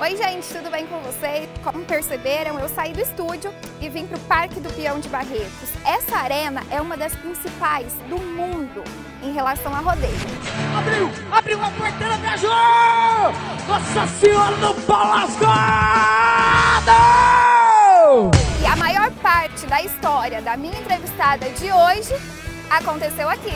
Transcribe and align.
Oi, 0.00 0.16
gente, 0.16 0.48
tudo 0.48 0.70
bem 0.70 0.86
com 0.86 0.98
vocês? 1.00 1.46
Como 1.62 1.84
perceberam, 1.84 2.58
eu 2.58 2.70
saí 2.70 2.90
do 2.90 3.02
estúdio 3.02 3.52
e 3.82 3.88
vim 3.90 4.06
para 4.06 4.16
o 4.16 4.20
Parque 4.20 4.58
do 4.58 4.72
Peão 4.72 4.98
de 4.98 5.10
Barretos. 5.10 5.68
Essa 5.84 6.16
arena 6.16 6.62
é 6.70 6.80
uma 6.80 6.96
das 6.96 7.14
principais 7.14 7.92
do 8.08 8.18
mundo 8.18 8.82
em 9.22 9.30
relação 9.34 9.74
a 9.74 9.80
rodeio. 9.80 10.14
Abriu! 10.74 11.10
Abriu 11.30 11.62
a 11.62 11.70
porteira, 11.72 12.16
viajou! 12.16 12.50
Nossa 13.68 14.06
Senhora 14.18 14.56
do 14.56 14.72
Palascado! 14.86 15.50
E 18.62 18.66
a 18.66 18.76
maior 18.76 19.10
parte 19.22 19.66
da 19.66 19.82
história 19.82 20.40
da 20.40 20.56
minha 20.56 20.80
entrevistada 20.80 21.50
de 21.50 21.70
hoje 21.70 22.14
aconteceu 22.70 23.28
aqui. 23.28 23.52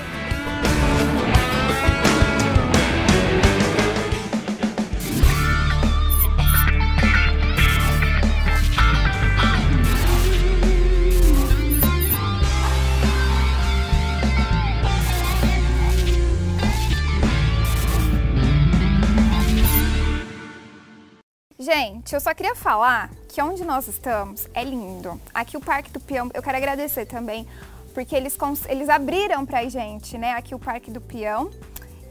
Gente, 21.64 22.14
eu 22.14 22.20
só 22.20 22.34
queria 22.34 22.54
falar 22.54 23.10
que 23.26 23.40
onde 23.40 23.64
nós 23.64 23.88
estamos 23.88 24.46
é 24.52 24.62
lindo. 24.62 25.18
Aqui 25.32 25.56
o 25.56 25.60
Parque 25.62 25.90
do 25.90 25.98
Peão, 25.98 26.28
eu 26.34 26.42
quero 26.42 26.58
agradecer 26.58 27.06
também, 27.06 27.48
porque 27.94 28.14
eles, 28.14 28.36
eles 28.68 28.90
abriram 28.90 29.46
pra 29.46 29.66
gente, 29.66 30.18
né, 30.18 30.32
aqui 30.32 30.54
o 30.54 30.58
Parque 30.58 30.90
do 30.90 31.00
Peão. 31.00 31.50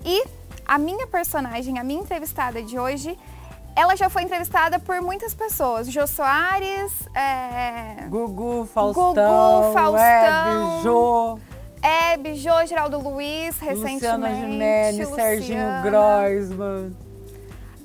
E 0.03 0.26
a 0.66 0.79
minha 0.79 1.05
personagem, 1.05 1.77
a 1.77 1.84
minha 1.84 2.02
entrevistada 2.02 2.63
de 2.63 2.79
hoje, 2.79 3.16
ela 3.76 3.95
já 3.95 4.09
foi 4.09 4.23
entrevistada 4.23 4.79
por 4.79 4.99
muitas 5.03 5.35
pessoas. 5.35 5.85
Jô 5.88 6.07
Soares, 6.07 6.91
é... 7.13 8.07
Gugu, 8.09 8.65
Faustão, 8.74 9.13
Gugu, 9.13 9.74
Faustão 9.74 9.99
Hebe, 9.99 10.81
Jô. 10.81 11.40
Hebe, 11.79 12.35
Jô, 12.37 12.65
Geraldo 12.65 12.98
Luiz, 12.98 13.59
recentemente. 13.59 13.93
Luciana 13.93 14.34
Ginelli, 14.34 15.05
Serginho 15.05 15.84
Groisman. 15.84 17.12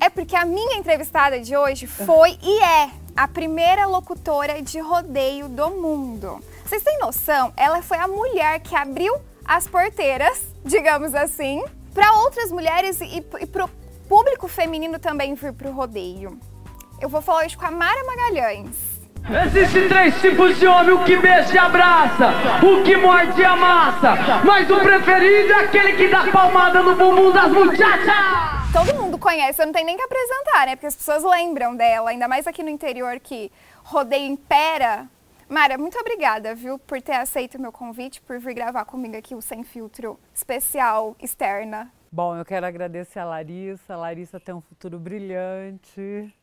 É 0.00 0.08
porque 0.08 0.36
a 0.36 0.44
minha 0.44 0.76
entrevistada 0.76 1.40
de 1.40 1.56
hoje 1.56 1.86
foi 1.86 2.38
e 2.42 2.62
é 2.62 2.90
a 3.16 3.26
primeira 3.26 3.84
locutora 3.86 4.62
de 4.62 4.78
rodeio 4.78 5.48
do 5.48 5.70
mundo. 5.70 6.38
Vocês 6.64 6.82
têm 6.82 6.98
noção? 7.00 7.52
Ela 7.56 7.82
foi 7.82 7.98
a 7.98 8.06
mulher 8.06 8.60
que 8.60 8.76
abriu 8.76 9.12
as 9.44 9.66
porteiras, 9.66 10.40
digamos 10.64 11.14
assim, 11.14 11.64
para 11.92 12.12
outras 12.20 12.52
mulheres 12.52 13.00
e, 13.00 13.24
e 13.40 13.46
para 13.46 13.64
o 13.64 13.70
público 14.08 14.46
feminino 14.46 15.00
também 15.00 15.34
vir 15.34 15.52
para 15.52 15.68
o 15.68 15.72
rodeio. 15.72 16.38
Eu 17.00 17.08
vou 17.08 17.20
falar 17.20 17.44
hoje 17.44 17.56
com 17.56 17.66
a 17.66 17.70
Mara 17.70 18.04
Magalhães. 18.04 18.76
Existem 19.46 19.88
três 19.88 20.20
tipos 20.20 20.58
de 20.58 20.66
homem: 20.66 20.94
o 20.94 21.04
que 21.04 21.16
beija 21.16 21.54
e 21.54 21.58
abraça, 21.58 22.28
o 22.62 22.84
que 22.84 22.96
morde 22.96 23.40
e 23.40 23.44
amassa. 23.44 24.14
Mas 24.44 24.70
o 24.70 24.78
preferido 24.78 25.52
é 25.52 25.64
aquele 25.64 25.92
que 25.94 26.08
dá 26.08 26.24
palmada 26.30 26.82
no 26.82 26.94
bumbum 26.94 27.32
das 27.32 27.50
muchachas 27.50 28.58
todo 28.72 28.94
mundo 28.94 29.07
conhece, 29.18 29.60
eu 29.60 29.66
não 29.66 29.72
tenho 29.72 29.86
nem 29.86 29.96
que 29.96 30.02
apresentar, 30.02 30.66
né? 30.66 30.76
Porque 30.76 30.86
as 30.86 30.96
pessoas 30.96 31.24
lembram 31.24 31.76
dela, 31.76 32.10
ainda 32.10 32.28
mais 32.28 32.46
aqui 32.46 32.62
no 32.62 32.70
interior 32.70 33.18
que 33.20 33.50
rodeio 33.82 34.26
impera. 34.26 35.08
Mara, 35.48 35.78
muito 35.78 35.98
obrigada, 35.98 36.54
viu, 36.54 36.78
por 36.78 37.00
ter 37.00 37.14
aceito 37.14 37.56
o 37.56 37.60
meu 37.60 37.72
convite, 37.72 38.20
por 38.20 38.38
vir 38.38 38.54
gravar 38.54 38.84
comigo 38.84 39.16
aqui 39.16 39.34
o 39.34 39.40
Sem 39.40 39.64
Filtro 39.64 40.18
especial 40.34 41.16
externa. 41.20 41.90
Bom, 42.12 42.36
eu 42.36 42.44
quero 42.44 42.66
agradecer 42.66 43.18
a 43.18 43.24
Larissa. 43.24 43.94
A 43.94 43.96
Larissa 43.96 44.38
tem 44.38 44.54
um 44.54 44.60
futuro 44.60 44.98
brilhante. 44.98 46.34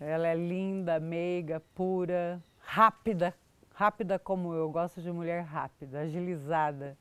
Ela 0.00 0.28
é 0.28 0.34
linda, 0.34 0.98
meiga, 0.98 1.62
pura, 1.74 2.42
rápida, 2.60 3.34
rápida 3.74 4.18
como 4.18 4.54
eu. 4.54 4.70
Gosto 4.70 5.00
de 5.00 5.10
mulher 5.12 5.42
rápida, 5.42 6.00
agilizada. 6.00 6.96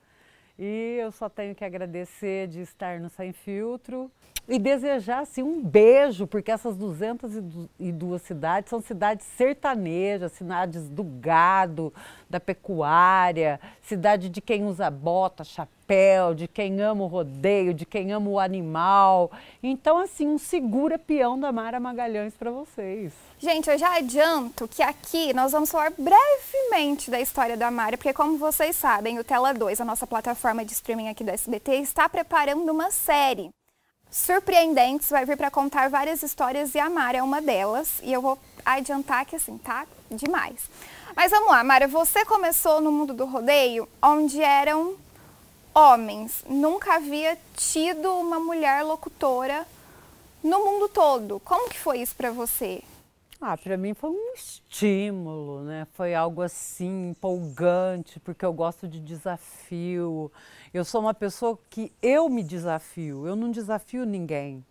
E 0.57 0.97
eu 0.99 1.11
só 1.11 1.27
tenho 1.27 1.55
que 1.55 1.65
agradecer 1.65 2.47
de 2.47 2.61
estar 2.61 2.99
no 2.99 3.09
Sem 3.09 3.33
Filtro 3.33 4.11
e 4.47 4.59
desejar 4.59 5.19
assim, 5.19 5.41
um 5.41 5.61
beijo, 5.61 6.27
porque 6.27 6.51
essas 6.51 6.75
202 6.75 8.21
cidades 8.21 8.69
são 8.69 8.81
cidades 8.81 9.25
sertanejas, 9.37 10.33
cidades 10.33 10.89
do 10.89 11.03
gado, 11.03 11.93
da 12.29 12.39
pecuária, 12.39 13.59
cidade 13.81 14.29
de 14.29 14.41
quem 14.41 14.65
usa 14.65 14.89
bota, 14.89 15.45
chapéu, 15.45 16.33
de 16.33 16.47
quem 16.47 16.81
ama 16.81 17.03
o 17.03 17.07
rodeio, 17.07 17.73
de 17.73 17.85
quem 17.85 18.11
ama 18.11 18.29
o 18.29 18.39
animal. 18.39 19.31
Então, 19.61 19.97
assim, 19.97 20.27
um 20.27 20.37
segura 20.37 20.99
peão 20.99 21.39
da 21.39 21.51
Mara 21.51 21.79
Magalhães 21.79 22.33
para 22.33 22.51
vocês. 22.51 23.13
Gente, 23.39 23.69
eu 23.69 23.77
já 23.77 23.97
adianto 23.97 24.67
que 24.67 24.83
aqui 24.83 25.33
nós 25.33 25.53
vamos 25.53 25.71
falar 25.71 25.93
brevemente 25.97 27.09
da 27.09 27.19
história 27.19 27.55
da 27.55 27.71
Mara, 27.71 27.97
porque 27.97 28.13
como 28.13 28.37
vocês 28.37 28.75
sabem, 28.75 29.19
o 29.19 29.23
Tela 29.23 29.53
2, 29.53 29.79
a 29.79 29.85
nossa 29.85 30.05
plataforma 30.05 30.65
de 30.65 30.73
streaming 30.73 31.07
aqui 31.07 31.23
do 31.23 31.31
SBT, 31.31 31.75
está 31.75 32.09
preparando 32.09 32.69
uma 32.69 32.91
série 32.91 33.49
surpreendentes, 34.13 35.09
vai 35.09 35.25
vir 35.25 35.35
para 35.35 35.49
contar 35.49 35.89
várias 35.89 36.21
histórias 36.21 36.75
e 36.75 36.79
a 36.79 36.87
Mara 36.87 37.17
é 37.17 37.23
uma 37.23 37.41
delas. 37.41 37.89
E 38.03 38.13
eu 38.13 38.21
vou 38.21 38.37
adiantar 38.63 39.25
que 39.25 39.35
assim, 39.35 39.57
tá 39.57 39.87
demais. 40.09 40.69
Mas 41.15 41.31
vamos 41.31 41.49
lá, 41.49 41.63
Mara, 41.63 41.87
você 41.87 42.23
começou 42.23 42.79
no 42.79 42.91
mundo 42.91 43.11
do 43.11 43.25
rodeio 43.25 43.89
onde 44.01 44.39
eram 44.39 44.95
homens. 45.73 46.43
Nunca 46.47 46.95
havia 46.95 47.35
tido 47.57 48.13
uma 48.19 48.39
mulher 48.39 48.83
locutora 48.83 49.65
no 50.43 50.59
mundo 50.59 50.87
todo. 50.89 51.41
Como 51.43 51.67
que 51.67 51.79
foi 51.79 51.99
isso 51.99 52.15
para 52.15 52.29
você? 52.29 52.83
Ah, 53.45 53.57
para 53.57 53.75
mim 53.75 53.93
foi 53.93 54.09
um 54.09 54.31
estímulo, 54.33 55.65
né? 55.65 55.85
Foi 55.91 56.15
algo 56.15 56.41
assim 56.41 57.09
empolgante, 57.09 58.17
porque 58.21 58.45
eu 58.45 58.53
gosto 58.53 58.87
de 58.87 59.01
desafio. 59.01 60.31
Eu 60.73 60.85
sou 60.85 61.01
uma 61.01 61.13
pessoa 61.13 61.59
que 61.69 61.91
eu 62.01 62.29
me 62.29 62.41
desafio, 62.41 63.27
eu 63.27 63.35
não 63.35 63.51
desafio 63.51 64.05
ninguém. 64.05 64.65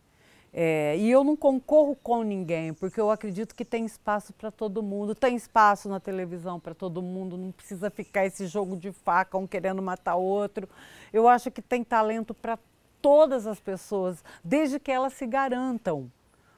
É, 0.54 0.96
e 0.96 1.10
eu 1.10 1.22
não 1.22 1.36
concorro 1.36 1.94
com 1.96 2.22
ninguém, 2.22 2.72
porque 2.72 2.98
eu 2.98 3.10
acredito 3.10 3.54
que 3.54 3.62
tem 3.62 3.84
espaço 3.84 4.32
para 4.32 4.50
todo 4.50 4.82
mundo, 4.82 5.14
tem 5.14 5.36
espaço 5.36 5.86
na 5.86 6.00
televisão 6.00 6.58
para 6.58 6.72
todo 6.72 7.02
mundo, 7.02 7.36
não 7.36 7.52
precisa 7.52 7.90
ficar 7.90 8.24
esse 8.24 8.46
jogo 8.46 8.74
de 8.74 8.90
faca, 8.90 9.36
um 9.36 9.46
querendo 9.46 9.82
matar 9.82 10.16
outro. 10.16 10.66
Eu 11.12 11.28
acho 11.28 11.50
que 11.50 11.60
tem 11.60 11.84
talento 11.84 12.32
para 12.32 12.58
todas 13.02 13.46
as 13.46 13.60
pessoas, 13.60 14.24
desde 14.42 14.80
que 14.80 14.90
elas 14.90 15.12
se 15.12 15.26
garantam. 15.26 16.10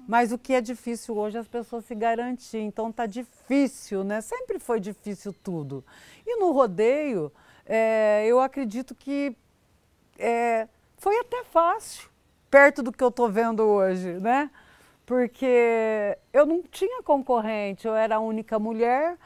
Mas 0.07 0.33
o 0.33 0.39
que 0.39 0.53
é 0.53 0.61
difícil 0.61 1.17
hoje 1.17 1.37
é 1.37 1.41
as 1.41 1.49
pessoas 1.49 1.85
se 1.85 1.95
garantir, 1.95 2.59
então 2.59 2.93
tá 2.93 3.07
difícil, 3.07 4.05
né? 4.05 4.21
Sempre 4.21 4.59
foi 4.59 4.79
difícil 4.79 5.35
tudo. 5.43 5.85
E 6.27 6.37
no 6.37 6.53
rodeio, 6.53 7.33
é, 7.65 8.25
eu 8.27 8.41
acredito 8.41 8.95
que 8.95 9.35
é, 10.19 10.69
foi 10.99 11.19
até 11.19 11.43
fácil, 11.45 12.09
perto 12.51 12.83
do 12.83 12.93
que 12.93 13.03
eu 13.03 13.09
estou 13.09 13.31
vendo 13.31 13.63
hoje, 13.63 14.15
né? 14.21 14.51
Porque 15.07 16.17
eu 16.33 16.47
não 16.47 16.63
tinha 16.63 17.03
concorrente, 17.03 17.87
eu 17.87 17.95
era 17.95 18.17
a 18.17 18.21
única 18.21 18.59
mulher. 18.59 19.17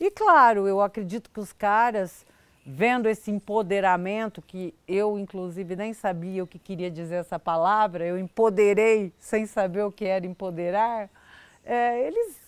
E 0.00 0.10
claro, 0.10 0.66
eu 0.66 0.80
acredito 0.80 1.30
que 1.30 1.40
os 1.40 1.52
caras, 1.52 2.26
vendo 2.64 3.08
esse 3.08 3.30
empoderamento, 3.30 4.40
que 4.40 4.74
eu 4.86 5.18
inclusive 5.18 5.74
nem 5.74 5.92
sabia 5.92 6.44
o 6.44 6.46
que 6.46 6.58
queria 6.58 6.90
dizer 6.90 7.16
essa 7.16 7.38
palavra, 7.38 8.04
eu 8.04 8.18
empoderei 8.18 9.12
sem 9.18 9.46
saber 9.46 9.82
o 9.82 9.92
que 9.92 10.04
era 10.04 10.26
empoderar, 10.26 11.10
é, 11.64 12.06
eles 12.06 12.40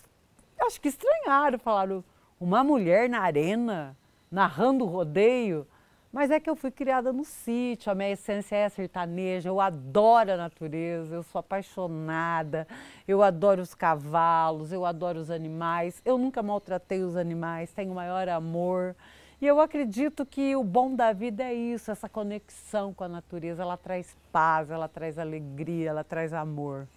acho 0.61 0.79
que 0.79 0.87
estranharam, 0.87 1.59
falaram, 1.59 2.03
uma 2.39 2.63
mulher 2.63 3.09
na 3.09 3.21
arena? 3.21 3.95
narrando 4.35 4.85
rodeio, 4.85 5.65
mas 6.11 6.31
é 6.31 6.39
que 6.39 6.49
eu 6.49 6.55
fui 6.55 6.71
criada 6.71 7.11
no 7.11 7.23
sítio, 7.23 7.91
a 7.91 7.95
minha 7.95 8.11
essência 8.11 8.55
é 8.55 8.69
sertaneja, 8.69 9.49
eu 9.49 9.59
adoro 9.59 10.31
a 10.31 10.37
natureza, 10.37 11.15
eu 11.15 11.23
sou 11.23 11.39
apaixonada, 11.39 12.67
eu 13.07 13.21
adoro 13.21 13.61
os 13.61 13.73
cavalos, 13.73 14.71
eu 14.71 14.85
adoro 14.85 15.19
os 15.19 15.29
animais, 15.29 16.01
eu 16.05 16.17
nunca 16.17 16.43
maltratei 16.43 17.01
os 17.01 17.15
animais, 17.15 17.71
tenho 17.73 17.91
o 17.91 17.95
maior 17.95 18.27
amor. 18.29 18.95
E 19.41 19.47
eu 19.47 19.59
acredito 19.59 20.25
que 20.25 20.55
o 20.55 20.63
bom 20.63 20.95
da 20.95 21.11
vida 21.11 21.43
é 21.43 21.53
isso, 21.53 21.91
essa 21.91 22.07
conexão 22.07 22.93
com 22.93 23.03
a 23.03 23.07
natureza, 23.07 23.61
ela 23.61 23.75
traz 23.75 24.15
paz, 24.31 24.69
ela 24.71 24.87
traz 24.87 25.19
alegria, 25.19 25.89
ela 25.89 26.03
traz 26.03 26.33
amor. 26.33 26.87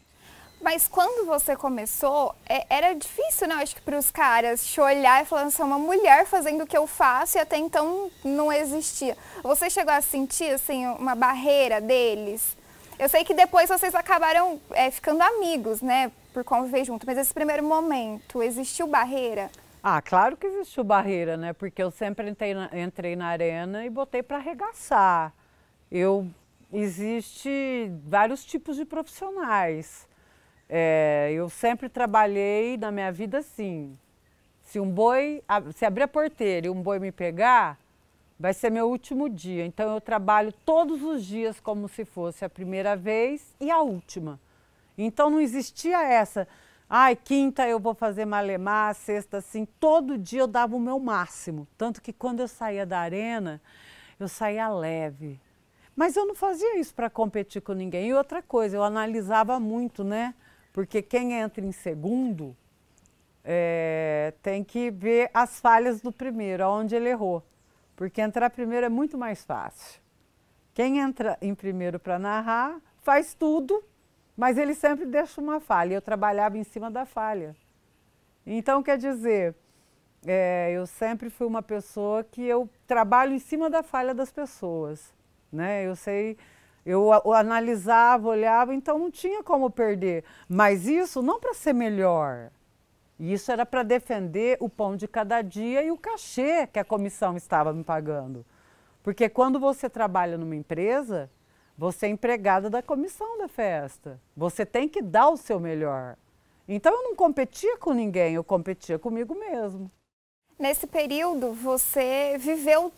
Mas 0.60 0.88
quando 0.88 1.26
você 1.26 1.54
começou, 1.54 2.34
é, 2.48 2.66
era 2.68 2.92
difícil, 2.92 3.46
né? 3.46 3.56
Acho 3.56 3.76
que 3.76 3.80
para 3.80 3.96
os 3.98 4.10
caras 4.10 4.66
te 4.66 4.80
olhar 4.80 5.22
e 5.22 5.26
falar 5.26 5.42
assim, 5.42 5.62
uma 5.62 5.78
mulher 5.78 6.26
fazendo 6.26 6.64
o 6.64 6.66
que 6.66 6.76
eu 6.76 6.86
faço 6.86 7.38
e 7.38 7.40
até 7.40 7.56
então 7.56 8.10
não 8.24 8.52
existia. 8.52 9.16
Você 9.42 9.70
chegou 9.70 9.92
a 9.92 10.00
sentir, 10.00 10.50
assim, 10.52 10.86
uma 10.86 11.14
barreira 11.14 11.80
deles? 11.80 12.56
Eu 12.98 13.08
sei 13.08 13.24
que 13.24 13.34
depois 13.34 13.68
vocês 13.68 13.94
acabaram 13.94 14.60
é, 14.72 14.90
ficando 14.90 15.22
amigos, 15.22 15.80
né? 15.80 16.10
Por 16.32 16.42
conviver 16.42 16.84
junto, 16.84 17.06
mas 17.06 17.18
esse 17.18 17.32
primeiro 17.32 17.62
momento, 17.62 18.42
existiu 18.42 18.88
barreira? 18.88 19.50
Ah, 19.82 20.02
claro 20.02 20.36
que 20.36 20.46
existiu 20.46 20.82
barreira, 20.82 21.36
né? 21.36 21.52
Porque 21.52 21.82
eu 21.82 21.90
sempre 21.90 22.28
entrei 22.28 22.52
na, 22.52 22.70
entrei 22.72 23.14
na 23.14 23.28
arena 23.28 23.84
e 23.84 23.90
botei 23.90 24.22
para 24.22 24.38
arregaçar. 24.38 25.32
Eu 25.90 26.28
existe 26.72 27.90
vários 28.04 28.44
tipos 28.44 28.76
de 28.76 28.84
profissionais. 28.84 30.08
É, 30.68 31.30
eu 31.32 31.48
sempre 31.48 31.88
trabalhei 31.88 32.76
na 32.76 32.90
minha 32.90 33.10
vida 33.12 33.38
assim. 33.38 33.96
Se 34.62 34.78
um 34.78 34.90
boi, 34.90 35.42
se 35.74 35.86
abrir 35.86 36.02
a 36.02 36.08
porteira 36.08 36.66
e 36.66 36.70
um 36.70 36.82
boi 36.82 36.98
me 36.98 37.10
pegar, 37.10 37.78
vai 38.38 38.52
ser 38.52 38.70
meu 38.70 38.88
último 38.88 39.28
dia. 39.28 39.64
Então 39.64 39.94
eu 39.94 40.00
trabalho 40.00 40.52
todos 40.64 41.02
os 41.02 41.24
dias 41.24 41.58
como 41.60 41.88
se 41.88 42.04
fosse 42.04 42.44
a 42.44 42.50
primeira 42.50 42.96
vez 42.96 43.54
e 43.60 43.70
a 43.70 43.80
última. 43.80 44.38
Então 44.96 45.30
não 45.30 45.40
existia 45.40 46.02
essa, 46.02 46.46
ai, 46.88 47.16
quinta 47.16 47.66
eu 47.68 47.78
vou 47.78 47.94
fazer 47.94 48.24
malemar, 48.24 48.94
sexta 48.94 49.38
assim, 49.38 49.66
todo 49.78 50.16
dia 50.16 50.40
eu 50.40 50.46
dava 50.46 50.74
o 50.76 50.80
meu 50.80 50.98
máximo. 50.98 51.66
Tanto 51.76 52.00
que 52.00 52.12
quando 52.12 52.40
eu 52.40 52.48
saía 52.48 52.86
da 52.86 52.98
arena, 53.00 53.60
eu 54.18 54.28
saía 54.28 54.68
leve. 54.68 55.40
Mas 55.94 56.16
eu 56.16 56.24
não 56.24 56.34
fazia 56.34 56.78
isso 56.78 56.94
para 56.94 57.10
competir 57.10 57.60
com 57.60 57.72
ninguém. 57.72 58.08
E 58.08 58.14
outra 58.14 58.40
coisa, 58.40 58.76
eu 58.76 58.84
analisava 58.84 59.58
muito, 59.58 60.04
né? 60.04 60.34
Porque 60.72 61.02
quem 61.02 61.32
entra 61.32 61.64
em 61.64 61.72
segundo 61.72 62.56
é, 63.44 64.32
tem 64.42 64.62
que 64.62 64.90
ver 64.90 65.30
as 65.34 65.58
falhas 65.58 66.00
do 66.00 66.12
primeiro, 66.12 66.64
aonde 66.64 66.94
ele 66.94 67.08
errou. 67.08 67.42
Porque 67.96 68.20
entrar 68.20 68.48
primeiro 68.50 68.86
é 68.86 68.88
muito 68.88 69.18
mais 69.18 69.44
fácil. 69.44 70.00
Quem 70.72 71.00
entra 71.00 71.36
em 71.42 71.52
primeiro 71.52 71.98
para 71.98 72.16
narrar 72.16 72.80
faz 73.00 73.34
tudo, 73.34 73.82
mas 74.38 74.56
ele 74.56 74.72
sempre 74.72 75.04
deixa 75.04 75.40
uma 75.40 75.58
falha. 75.58 75.94
Eu 75.94 76.00
trabalhava 76.00 76.56
em 76.56 76.62
cima 76.62 76.88
da 76.88 77.04
falha. 77.04 77.56
Então, 78.46 78.84
quer 78.84 78.96
dizer, 78.96 79.52
é, 80.24 80.70
eu 80.70 80.86
sempre 80.86 81.28
fui 81.28 81.44
uma 81.44 81.60
pessoa 81.60 82.22
que 82.22 82.42
eu 82.42 82.70
trabalho 82.86 83.34
em 83.34 83.40
cima 83.40 83.68
da 83.68 83.82
falha 83.82 84.14
das 84.14 84.30
pessoas. 84.30 85.12
Né? 85.50 85.84
Eu 85.84 85.96
sei 85.96 86.36
eu, 86.86 87.10
eu 87.24 87.32
analisava, 87.34 88.28
olhava, 88.28 88.74
então 88.74 88.98
não 88.98 89.10
tinha 89.10 89.42
como 89.42 89.68
perder. 89.68 90.24
Mas 90.48 90.86
isso 90.86 91.20
não 91.20 91.38
para 91.38 91.52
ser 91.52 91.72
melhor. 91.72 92.50
Isso 93.20 93.50
era 93.50 93.66
para 93.66 93.82
defender 93.82 94.56
o 94.60 94.68
pão 94.70 94.96
de 94.96 95.08
cada 95.08 95.42
dia 95.42 95.82
e 95.82 95.90
o 95.90 95.98
cachê 95.98 96.66
que 96.68 96.78
a 96.78 96.84
comissão 96.84 97.36
estava 97.36 97.72
me 97.72 97.82
pagando. 97.84 98.46
Porque 99.02 99.28
quando 99.28 99.58
você 99.58 99.90
trabalha 99.90 100.38
numa 100.38 100.56
empresa, 100.56 101.28
você 101.78 102.06
é 102.06 102.08
empregada 102.08 102.68
da 102.68 102.82
comissão 102.82 103.38
da 103.38 103.46
festa. 103.46 104.20
Você 104.36 104.66
tem 104.66 104.88
que 104.88 105.00
dar 105.00 105.28
o 105.28 105.36
seu 105.36 105.60
melhor. 105.60 106.16
Então 106.68 106.92
eu 106.92 107.04
não 107.04 107.14
competia 107.14 107.78
com 107.78 107.92
ninguém, 107.92 108.34
eu 108.34 108.42
competia 108.42 108.98
comigo 108.98 109.34
mesmo. 109.34 109.88
Nesse 110.58 110.88
período, 110.88 111.52
você 111.52 112.36
viveu 112.38 112.92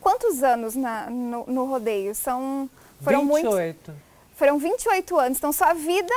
quantos 0.00 0.42
anos 0.42 0.74
na, 0.74 1.10
no, 1.10 1.44
no 1.46 1.66
rodeio? 1.66 2.14
São 2.14 2.68
foram 3.02 3.28
28. 3.28 3.90
Muitos, 3.90 3.94
foram 4.34 4.58
28 4.58 5.18
anos. 5.18 5.38
Então, 5.38 5.52
sua 5.52 5.74
vida 5.74 6.14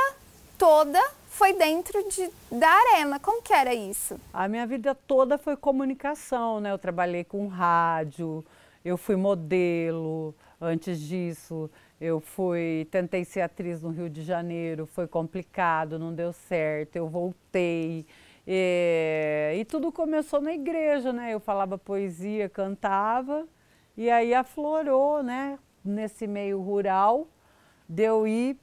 toda 0.56 0.98
foi 1.28 1.52
dentro 1.52 2.02
de, 2.08 2.30
da 2.50 2.68
arena. 2.68 3.20
Como 3.20 3.42
que 3.42 3.52
era 3.52 3.74
isso? 3.74 4.18
A 4.32 4.48
minha 4.48 4.66
vida 4.66 4.94
toda 4.94 5.36
foi 5.36 5.56
comunicação, 5.56 6.58
né? 6.58 6.72
Eu 6.72 6.78
trabalhei 6.78 7.22
com 7.22 7.46
rádio, 7.48 8.42
eu 8.82 8.96
fui 8.96 9.14
modelo 9.14 10.34
antes 10.60 10.98
disso. 10.98 11.70
Eu 12.00 12.20
fui, 12.20 12.86
tentei 12.90 13.24
ser 13.24 13.40
atriz 13.40 13.82
no 13.82 13.90
Rio 13.90 14.08
de 14.08 14.22
Janeiro, 14.22 14.86
foi 14.86 15.08
complicado, 15.08 15.98
não 15.98 16.14
deu 16.14 16.32
certo. 16.32 16.96
Eu 16.96 17.08
voltei. 17.08 18.06
E, 18.46 19.56
e 19.58 19.64
tudo 19.64 19.90
começou 19.90 20.40
na 20.40 20.52
igreja, 20.52 21.12
né? 21.12 21.34
Eu 21.34 21.40
falava 21.40 21.76
poesia, 21.76 22.48
cantava, 22.48 23.46
e 23.96 24.08
aí 24.10 24.32
aflorou, 24.32 25.22
né? 25.22 25.58
nesse 25.88 26.26
meio 26.26 26.60
rural, 26.60 27.26
de 27.88 28.02
eu 28.02 28.26
ir 28.26 28.56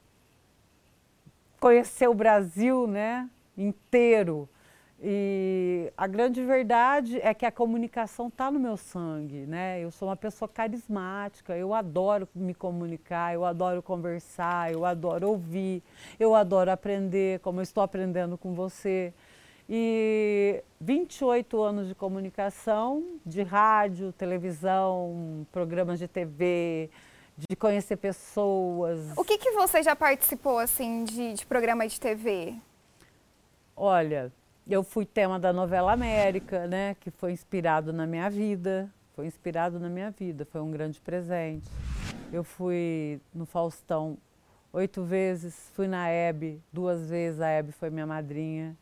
conhecer 1.60 2.08
o 2.08 2.14
Brasil 2.14 2.86
né, 2.86 3.30
inteiro. 3.58 4.48
E 5.02 5.92
a 5.98 6.08
grande 6.08 6.44
verdade 6.44 7.20
é 7.22 7.34
que 7.34 7.46
a 7.46 7.52
comunicação 7.52 8.28
está 8.28 8.50
no 8.50 8.60
meu 8.60 8.78
sangue, 8.78 9.46
né? 9.46 9.84
Eu 9.84 9.92
sou 9.92 10.08
uma 10.08 10.16
pessoa 10.16 10.48
carismática, 10.48 11.56
eu 11.56 11.74
adoro 11.74 12.28
me 12.34 12.54
comunicar, 12.54 13.34
eu 13.34 13.44
adoro 13.44 13.84
conversar, 13.84 14.72
eu 14.72 14.86
adoro 14.86 15.30
ouvir, 15.30 15.84
eu 16.20 16.34
adoro 16.34 16.72
aprender, 16.72 17.40
como 17.42 17.60
eu 17.60 17.64
estou 17.64 17.84
aprendendo 17.84 18.38
com 18.38 18.54
você. 18.54 19.14
E 19.70 20.64
28 20.80 21.62
anos 21.62 21.88
de 21.88 21.96
comunicação, 21.96 23.04
de 23.26 23.42
rádio, 23.42 24.14
televisão, 24.14 25.46
programas 25.52 26.00
de 26.00 26.08
TV, 26.08 26.90
de 27.38 27.56
conhecer 27.56 27.98
pessoas. 27.98 29.12
O 29.18 29.24
que, 29.26 29.38
que 29.38 29.52
você 29.52 29.84
já 29.84 29.96
participou 29.96 30.58
assim 30.58 31.04
de, 31.04 31.34
de 31.34 31.46
programa 31.46 31.86
de 31.88 32.00
TV? 32.00 32.56
Olha, 33.76 34.32
eu 34.74 34.84
fui 34.84 35.06
tema 35.06 35.40
da 35.40 35.54
novela 35.54 35.92
América, 35.92 36.68
né, 36.68 36.96
que 37.00 37.12
foi 37.12 37.32
inspirado 37.32 37.94
na 37.94 38.08
minha 38.08 38.30
vida, 38.30 38.90
foi 39.16 39.28
inspirado 39.28 39.80
na 39.80 39.90
minha 39.90 40.12
vida, 40.12 40.46
foi 40.46 40.62
um 40.62 40.72
grande 40.72 41.00
presente. 41.00 41.70
Eu 42.34 42.44
fui 42.44 43.20
no 43.34 43.46
Faustão 43.46 44.18
oito 44.74 45.04
vezes, 45.04 45.72
fui 45.74 45.88
na 45.88 46.10
Hebe 46.10 46.62
duas 46.72 47.10
vezes, 47.10 47.40
a 47.40 47.48
Hebe 47.48 47.72
foi 47.72 47.90
minha 47.90 48.08
madrinha. 48.08 48.76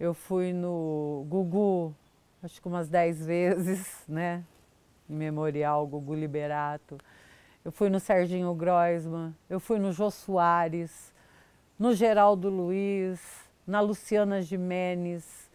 Eu 0.00 0.14
fui 0.14 0.52
no 0.52 1.24
Gugu, 1.28 1.94
acho 2.42 2.60
que 2.60 2.66
umas 2.66 2.88
dez 2.88 3.24
vezes, 3.24 4.02
né, 4.08 4.42
memorial 5.08 5.86
Gugu 5.86 6.14
Liberato 6.14 6.98
eu 7.64 7.70
fui 7.70 7.88
no 7.88 8.00
Serginho 8.00 8.52
Groisman, 8.54 9.32
eu 9.48 9.60
fui 9.60 9.78
no 9.78 9.92
Jô 9.92 10.10
Soares, 10.10 11.14
no 11.78 11.94
Geraldo 11.94 12.48
Luiz, 12.48 13.20
na 13.66 13.80
Luciana 13.80 14.42
Jimenez. 14.42 15.50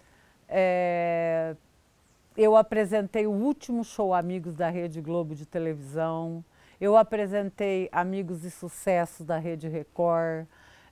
É, 0.48 1.56
eu 2.36 2.56
apresentei 2.56 3.28
o 3.28 3.32
último 3.32 3.84
show 3.84 4.14
Amigos 4.14 4.56
da 4.56 4.70
Rede 4.70 5.02
Globo 5.02 5.36
de 5.36 5.46
televisão. 5.46 6.44
Eu 6.80 6.96
apresentei 6.96 7.90
Amigos 7.92 8.44
e 8.44 8.52
Sucessos 8.52 9.26
da 9.26 9.38
Rede 9.38 9.68
Record. 9.68 10.46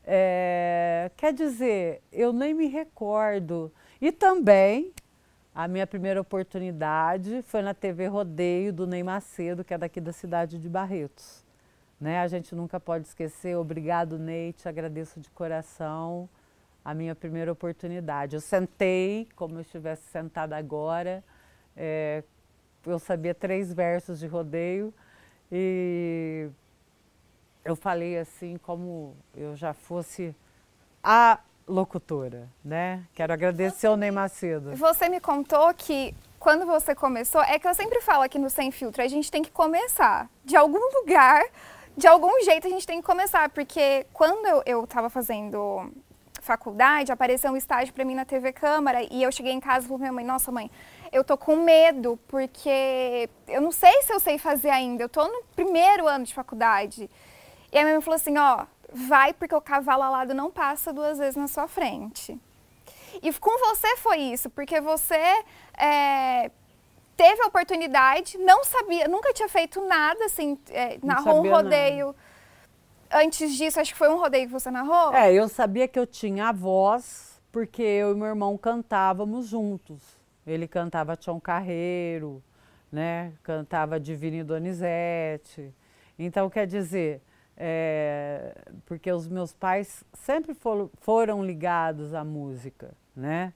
É, 0.03 1.11
quer 1.15 1.33
dizer, 1.33 2.01
eu 2.11 2.33
nem 2.33 2.53
me 2.53 2.67
recordo. 2.67 3.71
E 4.01 4.11
também 4.11 4.91
a 5.53 5.67
minha 5.67 5.87
primeira 5.87 6.19
oportunidade 6.19 7.41
foi 7.43 7.61
na 7.61 7.73
TV 7.73 8.07
Rodeio 8.07 8.73
do 8.73 8.85
Ney 8.85 9.03
Macedo, 9.03 9.63
que 9.63 9.73
é 9.73 9.77
daqui 9.77 10.01
da 10.01 10.11
cidade 10.11 10.59
de 10.59 10.67
Barretos. 10.67 11.45
Né? 12.01 12.19
A 12.19 12.27
gente 12.27 12.53
nunca 12.53 12.79
pode 12.79 13.07
esquecer. 13.07 13.55
Obrigado, 13.55 14.19
Ney, 14.19 14.51
te 14.51 14.67
agradeço 14.67 15.19
de 15.19 15.29
coração 15.29 16.27
a 16.85 16.93
minha 16.93 17.15
primeira 17.15 17.51
oportunidade. 17.51 18.35
Eu 18.35 18.41
sentei 18.41 19.27
como 19.35 19.57
eu 19.57 19.61
estivesse 19.61 20.03
sentada 20.11 20.55
agora. 20.55 21.23
É, 21.75 22.23
eu 22.85 22.99
sabia 22.99 23.33
três 23.33 23.73
versos 23.73 24.19
de 24.19 24.27
rodeio 24.27 24.93
e 25.51 26.47
eu 27.63 27.75
falei 27.75 28.19
assim 28.19 28.57
como 28.57 29.17
eu 29.35 29.55
já 29.55 29.73
fosse 29.73 30.35
a 31.03 31.39
locutora, 31.67 32.47
né? 32.63 33.03
Quero 33.15 33.33
agradecer 33.33 33.87
ao 33.87 33.97
Ney 33.97 34.11
Macedo. 34.11 34.75
Você 34.75 35.09
me 35.09 35.19
contou 35.19 35.73
que 35.73 36.15
quando 36.37 36.67
você 36.67 36.93
começou, 36.93 37.41
é 37.41 37.57
que 37.57 37.67
eu 37.67 37.73
sempre 37.73 37.99
falo 38.01 38.21
aqui 38.21 38.37
no 38.37 38.51
Sem 38.51 38.69
Filtro, 38.69 39.01
a 39.01 39.07
gente 39.07 39.31
tem 39.31 39.41
que 39.41 39.51
começar. 39.51 40.29
De 40.43 40.55
algum 40.55 40.99
lugar, 40.99 41.43
de 41.97 42.05
algum 42.05 42.43
jeito 42.43 42.67
a 42.67 42.69
gente 42.69 42.85
tem 42.85 43.01
que 43.01 43.07
começar, 43.07 43.49
porque 43.49 44.05
quando 44.13 44.61
eu 44.67 44.83
estava 44.83 45.09
fazendo 45.09 45.91
faculdade, 46.45 47.11
apareceu 47.11 47.51
um 47.51 47.57
estágio 47.57 47.93
para 47.93 48.05
mim 48.05 48.15
na 48.15 48.23
TV 48.23 48.53
Câmara 48.53 49.05
e 49.11 49.23
eu 49.23 49.31
cheguei 49.31 49.51
em 49.51 49.59
casa 49.59 49.85
e 49.85 49.89
falei, 49.89 49.99
minha 50.01 50.13
mãe, 50.13 50.23
nossa 50.25 50.51
mãe, 50.51 50.69
eu 51.11 51.23
tô 51.23 51.37
com 51.37 51.55
medo 51.57 52.19
porque 52.27 53.29
eu 53.47 53.61
não 53.61 53.71
sei 53.71 54.03
se 54.03 54.13
eu 54.13 54.19
sei 54.19 54.37
fazer 54.37 54.69
ainda, 54.69 55.03
eu 55.03 55.09
tô 55.09 55.27
no 55.27 55.43
primeiro 55.55 56.07
ano 56.07 56.23
de 56.23 56.33
faculdade. 56.33 57.09
E 57.71 57.77
a 57.77 57.81
minha 57.81 57.95
mãe 57.95 58.01
falou 58.01 58.15
assim, 58.15 58.37
ó, 58.37 58.65
vai 58.93 59.33
porque 59.33 59.55
o 59.55 59.61
cavalo 59.61 60.03
alado 60.03 60.33
não 60.33 60.51
passa 60.51 60.93
duas 60.93 61.17
vezes 61.17 61.35
na 61.35 61.47
sua 61.47 61.67
frente. 61.67 62.39
E 63.21 63.33
com 63.33 63.57
você 63.59 63.97
foi 63.97 64.19
isso, 64.19 64.49
porque 64.49 64.79
você 64.79 65.43
é, 65.77 66.51
teve 67.17 67.41
a 67.41 67.47
oportunidade, 67.47 68.37
não 68.37 68.63
sabia, 68.63 69.07
nunca 69.07 69.33
tinha 69.33 69.49
feito 69.49 69.81
nada 69.81 70.25
assim, 70.25 70.57
é, 70.69 70.99
narrou 71.01 71.45
um 71.45 71.49
rodeio. 71.49 72.07
Nada. 72.07 72.24
Antes 73.17 73.55
disso, 73.55 73.79
acho 73.79 73.93
que 73.93 73.97
foi 73.97 74.09
um 74.09 74.17
rodeio 74.17 74.45
que 74.45 74.51
você 74.51 74.69
narrou? 74.69 75.13
É, 75.13 75.33
eu 75.33 75.47
sabia 75.47 75.87
que 75.87 75.97
eu 75.97 76.05
tinha 76.05 76.49
a 76.49 76.51
voz, 76.51 77.41
porque 77.49 77.81
eu 77.81 78.11
e 78.11 78.15
meu 78.15 78.27
irmão 78.27 78.57
cantávamos 78.57 79.47
juntos. 79.47 80.03
Ele 80.45 80.67
cantava 80.67 81.15
Tião 81.15 81.39
Carreiro, 81.39 82.43
né? 82.91 83.31
Cantava 83.41 84.01
Divine 84.01 84.43
Donizete. 84.43 85.73
Então, 86.19 86.49
quer 86.49 86.67
dizer, 86.67 87.21
é, 87.55 88.53
porque 88.85 89.09
os 89.09 89.29
meus 89.29 89.53
pais 89.53 90.03
sempre 90.11 90.53
for, 90.53 90.91
foram 90.99 91.41
ligados 91.41 92.13
à 92.13 92.21
música, 92.21 92.93
né? 93.15 93.53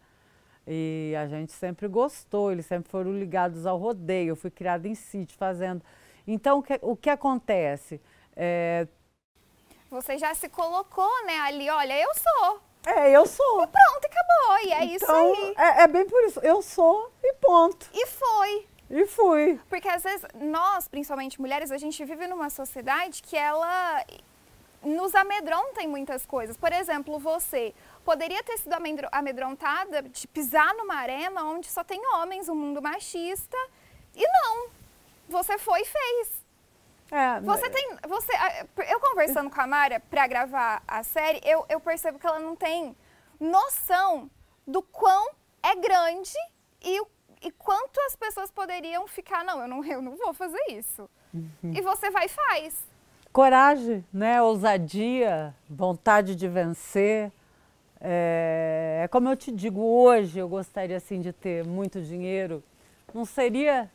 E 0.65 1.13
a 1.17 1.27
gente 1.27 1.51
sempre 1.51 1.89
gostou, 1.89 2.49
eles 2.49 2.65
sempre 2.65 2.89
foram 2.89 3.11
ligados 3.11 3.65
ao 3.65 3.77
rodeio. 3.77 4.29
Eu 4.29 4.35
fui 4.37 4.51
criada 4.51 4.87
em 4.87 4.95
sítio, 4.95 5.37
fazendo. 5.37 5.81
Então, 6.25 6.59
o 6.59 6.63
que, 6.63 6.79
o 6.81 6.95
que 6.95 7.09
acontece? 7.09 7.99
É... 8.37 8.87
Você 9.89 10.17
já 10.17 10.33
se 10.35 10.47
colocou, 10.49 11.25
né, 11.25 11.39
ali, 11.39 11.69
olha, 11.69 11.99
eu 11.99 12.09
sou. 12.13 12.61
É, 12.85 13.11
eu 13.11 13.25
sou. 13.25 13.63
E 13.63 13.67
pronto, 13.67 14.05
acabou. 14.05 14.57
E 14.65 14.71
é 14.71 14.83
então, 14.85 14.95
isso 14.95 15.11
aí. 15.11 15.53
É, 15.57 15.83
é 15.83 15.87
bem 15.87 16.05
por 16.07 16.23
isso. 16.23 16.39
Eu 16.41 16.61
sou 16.61 17.11
e 17.23 17.33
ponto. 17.33 17.89
E 17.93 18.05
foi. 18.07 18.67
E 18.89 19.05
fui. 19.05 19.59
Porque 19.69 19.87
às 19.87 20.01
vezes 20.03 20.25
nós, 20.33 20.87
principalmente 20.87 21.39
mulheres, 21.39 21.71
a 21.71 21.77
gente 21.77 22.03
vive 22.03 22.25
numa 22.27 22.49
sociedade 22.49 23.21
que 23.21 23.37
ela 23.37 24.03
nos 24.83 25.13
amedronta 25.13 25.81
em 25.83 25.87
muitas 25.87 26.25
coisas. 26.25 26.57
Por 26.57 26.71
exemplo, 26.71 27.19
você 27.19 27.73
poderia 28.03 28.41
ter 28.43 28.57
sido 28.57 28.73
amedrontada 29.11 30.01
de 30.01 30.27
pisar 30.27 30.73
numa 30.73 30.95
arena 30.95 31.43
onde 31.43 31.69
só 31.69 31.83
tem 31.83 32.01
homens, 32.15 32.49
um 32.49 32.55
mundo 32.55 32.81
machista, 32.81 33.57
e 34.15 34.25
não. 34.25 34.69
Você 35.27 35.59
foi 35.59 35.81
e 35.81 35.85
fez. 35.85 36.48
É, 37.11 37.39
você 37.41 37.69
tem. 37.69 37.97
Você, 38.07 38.31
eu 38.87 38.99
conversando 38.99 39.49
com 39.49 39.59
a 39.59 39.67
Mara 39.67 39.99
para 39.99 40.27
gravar 40.27 40.83
a 40.87 41.03
série, 41.03 41.41
eu, 41.43 41.65
eu 41.69 41.79
percebo 41.79 42.19
que 42.19 42.27
ela 42.27 42.39
não 42.39 42.55
tem 42.55 42.95
noção 43.39 44.29
do 44.65 44.81
quão 44.81 45.31
é 45.63 45.75
grande 45.75 46.33
e 46.81 47.01
e 47.41 47.51
quanto 47.51 47.99
as 48.01 48.15
pessoas 48.15 48.51
poderiam 48.51 49.07
ficar, 49.07 49.43
não, 49.43 49.61
eu 49.61 49.67
não, 49.67 49.85
eu 49.85 50.01
não 50.01 50.15
vou 50.15 50.33
fazer 50.33 50.61
isso. 50.69 51.09
Uhum. 51.33 51.73
E 51.73 51.81
você 51.81 52.09
vai 52.09 52.25
e 52.25 52.29
faz. 52.29 52.83
Coragem, 53.31 54.05
né? 54.11 54.41
Ousadia, 54.41 55.55
vontade 55.69 56.35
de 56.35 56.47
vencer. 56.47 57.31
É, 58.01 59.01
é 59.03 59.07
como 59.07 59.29
eu 59.29 59.35
te 59.35 59.51
digo, 59.51 59.81
hoje 59.81 60.39
eu 60.39 60.49
gostaria 60.49 60.97
assim 60.97 61.21
de 61.21 61.31
ter 61.31 61.65
muito 61.65 62.01
dinheiro. 62.01 62.63
Não 63.13 63.23
seria 63.23 63.89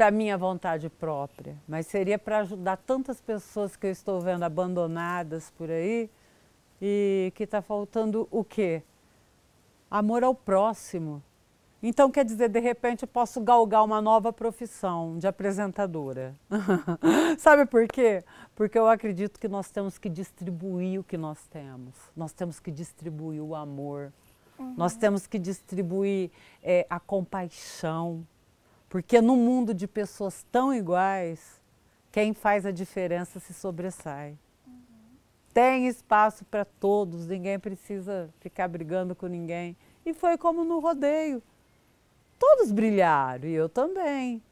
para 0.00 0.10
minha 0.10 0.38
vontade 0.38 0.88
própria, 0.88 1.54
mas 1.68 1.86
seria 1.86 2.18
para 2.18 2.38
ajudar 2.38 2.78
tantas 2.78 3.20
pessoas 3.20 3.76
que 3.76 3.86
eu 3.86 3.90
estou 3.90 4.18
vendo 4.18 4.42
abandonadas 4.44 5.50
por 5.58 5.70
aí 5.70 6.08
e 6.80 7.30
que 7.34 7.42
está 7.42 7.60
faltando 7.60 8.26
o 8.30 8.42
quê? 8.42 8.82
Amor 9.90 10.24
ao 10.24 10.34
próximo, 10.34 11.22
então, 11.82 12.10
quer 12.10 12.24
dizer, 12.24 12.48
de 12.48 12.60
repente 12.60 13.02
eu 13.02 13.08
posso 13.08 13.42
galgar 13.42 13.84
uma 13.84 14.00
nova 14.00 14.32
profissão 14.32 15.18
de 15.18 15.26
apresentadora. 15.26 16.34
Sabe 17.38 17.66
por 17.66 17.86
quê? 17.86 18.24
Porque 18.54 18.78
eu 18.78 18.88
acredito 18.88 19.38
que 19.38 19.48
nós 19.48 19.70
temos 19.70 19.98
que 19.98 20.08
distribuir 20.08 21.00
o 21.00 21.04
que 21.04 21.18
nós 21.18 21.46
temos. 21.48 21.94
Nós 22.16 22.32
temos 22.32 22.58
que 22.58 22.70
distribuir 22.70 23.42
o 23.42 23.54
amor. 23.54 24.14
Uhum. 24.58 24.74
Nós 24.78 24.96
temos 24.96 25.26
que 25.26 25.38
distribuir 25.38 26.30
é, 26.62 26.86
a 26.88 26.98
compaixão. 26.98 28.26
Porque 28.90 29.20
no 29.22 29.36
mundo 29.36 29.72
de 29.72 29.86
pessoas 29.86 30.44
tão 30.50 30.74
iguais, 30.74 31.60
quem 32.10 32.34
faz 32.34 32.66
a 32.66 32.72
diferença 32.72 33.38
se 33.38 33.54
sobressai. 33.54 34.36
Uhum. 34.66 34.82
Tem 35.54 35.86
espaço 35.86 36.44
para 36.44 36.64
todos, 36.64 37.28
ninguém 37.28 37.56
precisa 37.56 38.28
ficar 38.40 38.66
brigando 38.66 39.14
com 39.14 39.28
ninguém. 39.28 39.76
E 40.04 40.12
foi 40.12 40.36
como 40.36 40.64
no 40.64 40.80
rodeio. 40.80 41.40
Todos 42.36 42.72
brilharam 42.72 43.48
e 43.48 43.52
eu 43.52 43.68
também. 43.68 44.42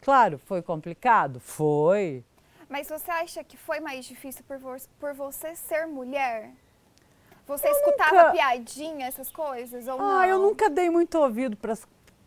Claro, 0.00 0.38
foi 0.38 0.62
complicado? 0.62 1.38
Foi. 1.38 2.24
Mas 2.70 2.88
você 2.88 3.10
acha 3.10 3.44
que 3.44 3.58
foi 3.58 3.80
mais 3.80 4.06
difícil 4.06 4.42
por, 4.48 4.56
vo 4.56 4.76
por 4.98 5.12
você 5.12 5.54
ser 5.54 5.86
mulher? 5.86 6.52
Você 7.46 7.68
eu 7.68 7.72
escutava 7.72 8.14
nunca... 8.14 8.32
piadinha, 8.32 9.06
essas 9.06 9.30
coisas? 9.30 9.86
Ou 9.88 9.94
ah, 9.94 9.98
não? 9.98 10.24
eu 10.24 10.38
nunca 10.38 10.70
dei 10.70 10.88
muito 10.88 11.18
ouvido 11.18 11.56
para 11.56 11.74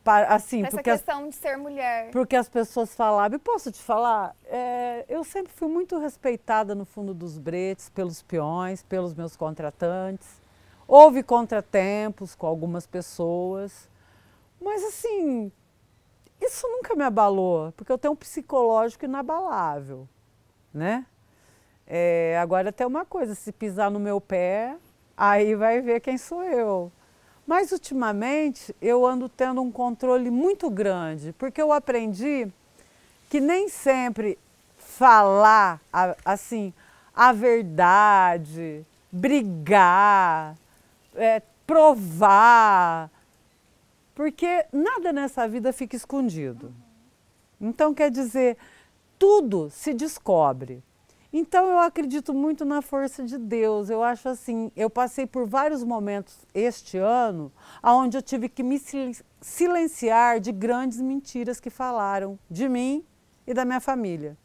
assim, 0.05 0.63
Essa 0.63 0.81
questão 0.81 1.23
as, 1.23 1.29
de 1.29 1.35
ser 1.35 1.57
mulher. 1.57 2.11
Porque 2.11 2.35
as 2.35 2.49
pessoas 2.49 2.95
falavam, 2.95 3.35
e 3.35 3.39
posso 3.39 3.71
te 3.71 3.81
falar, 3.81 4.35
é, 4.45 5.05
eu 5.07 5.23
sempre 5.23 5.51
fui 5.53 5.67
muito 5.67 5.97
respeitada 5.99 6.73
no 6.73 6.85
fundo 6.85 7.13
dos 7.13 7.37
bretes, 7.37 7.89
pelos 7.89 8.21
peões, 8.21 8.83
pelos 8.83 9.13
meus 9.13 9.35
contratantes. 9.35 10.41
Houve 10.87 11.23
contratempos 11.23 12.35
com 12.35 12.47
algumas 12.47 12.85
pessoas, 12.85 13.89
mas 14.59 14.83
assim, 14.83 15.51
isso 16.41 16.67
nunca 16.67 16.95
me 16.95 17.03
abalou, 17.03 17.71
porque 17.73 17.91
eu 17.91 17.97
tenho 17.97 18.13
um 18.13 18.17
psicológico 18.17 19.05
inabalável, 19.05 20.07
né? 20.73 21.05
É, 21.85 22.37
agora 22.39 22.71
tem 22.71 22.85
uma 22.87 23.05
coisa, 23.05 23.35
se 23.35 23.51
pisar 23.51 23.91
no 23.91 23.99
meu 23.99 24.19
pé, 24.19 24.75
aí 25.15 25.55
vai 25.55 25.81
ver 25.81 25.99
quem 25.99 26.17
sou 26.17 26.43
eu. 26.43 26.91
Mas 27.51 27.73
ultimamente 27.73 28.73
eu 28.81 29.05
ando 29.05 29.27
tendo 29.27 29.61
um 29.61 29.69
controle 29.69 30.31
muito 30.31 30.69
grande, 30.69 31.33
porque 31.33 31.61
eu 31.61 31.73
aprendi 31.73 32.47
que 33.29 33.41
nem 33.41 33.67
sempre 33.67 34.39
falar 34.77 35.81
assim 36.23 36.73
a 37.13 37.33
verdade, 37.33 38.85
brigar, 39.11 40.55
é, 41.13 41.41
provar, 41.67 43.11
porque 44.15 44.65
nada 44.71 45.11
nessa 45.11 45.45
vida 45.45 45.73
fica 45.73 45.97
escondido. 45.97 46.73
Então, 47.59 47.93
quer 47.93 48.09
dizer, 48.09 48.57
tudo 49.19 49.69
se 49.71 49.93
descobre. 49.93 50.81
Então, 51.33 51.69
eu 51.69 51.79
acredito 51.79 52.33
muito 52.33 52.65
na 52.65 52.81
força 52.81 53.23
de 53.23 53.37
Deus. 53.37 53.89
Eu 53.89 54.03
acho 54.03 54.27
assim, 54.27 54.71
eu 54.75 54.89
passei 54.89 55.25
por 55.25 55.47
vários 55.47 55.83
momentos 55.83 56.35
este 56.53 56.97
ano 56.97 57.51
onde 57.81 58.17
eu 58.17 58.21
tive 58.21 58.49
que 58.49 58.61
me 58.61 58.81
silenciar 59.39 60.39
de 60.39 60.51
grandes 60.51 60.99
mentiras 60.99 61.59
que 61.59 61.69
falaram 61.69 62.37
de 62.49 62.67
mim 62.67 63.05
e 63.47 63.53
da 63.53 63.63
minha 63.63 63.79
família. 63.79 64.37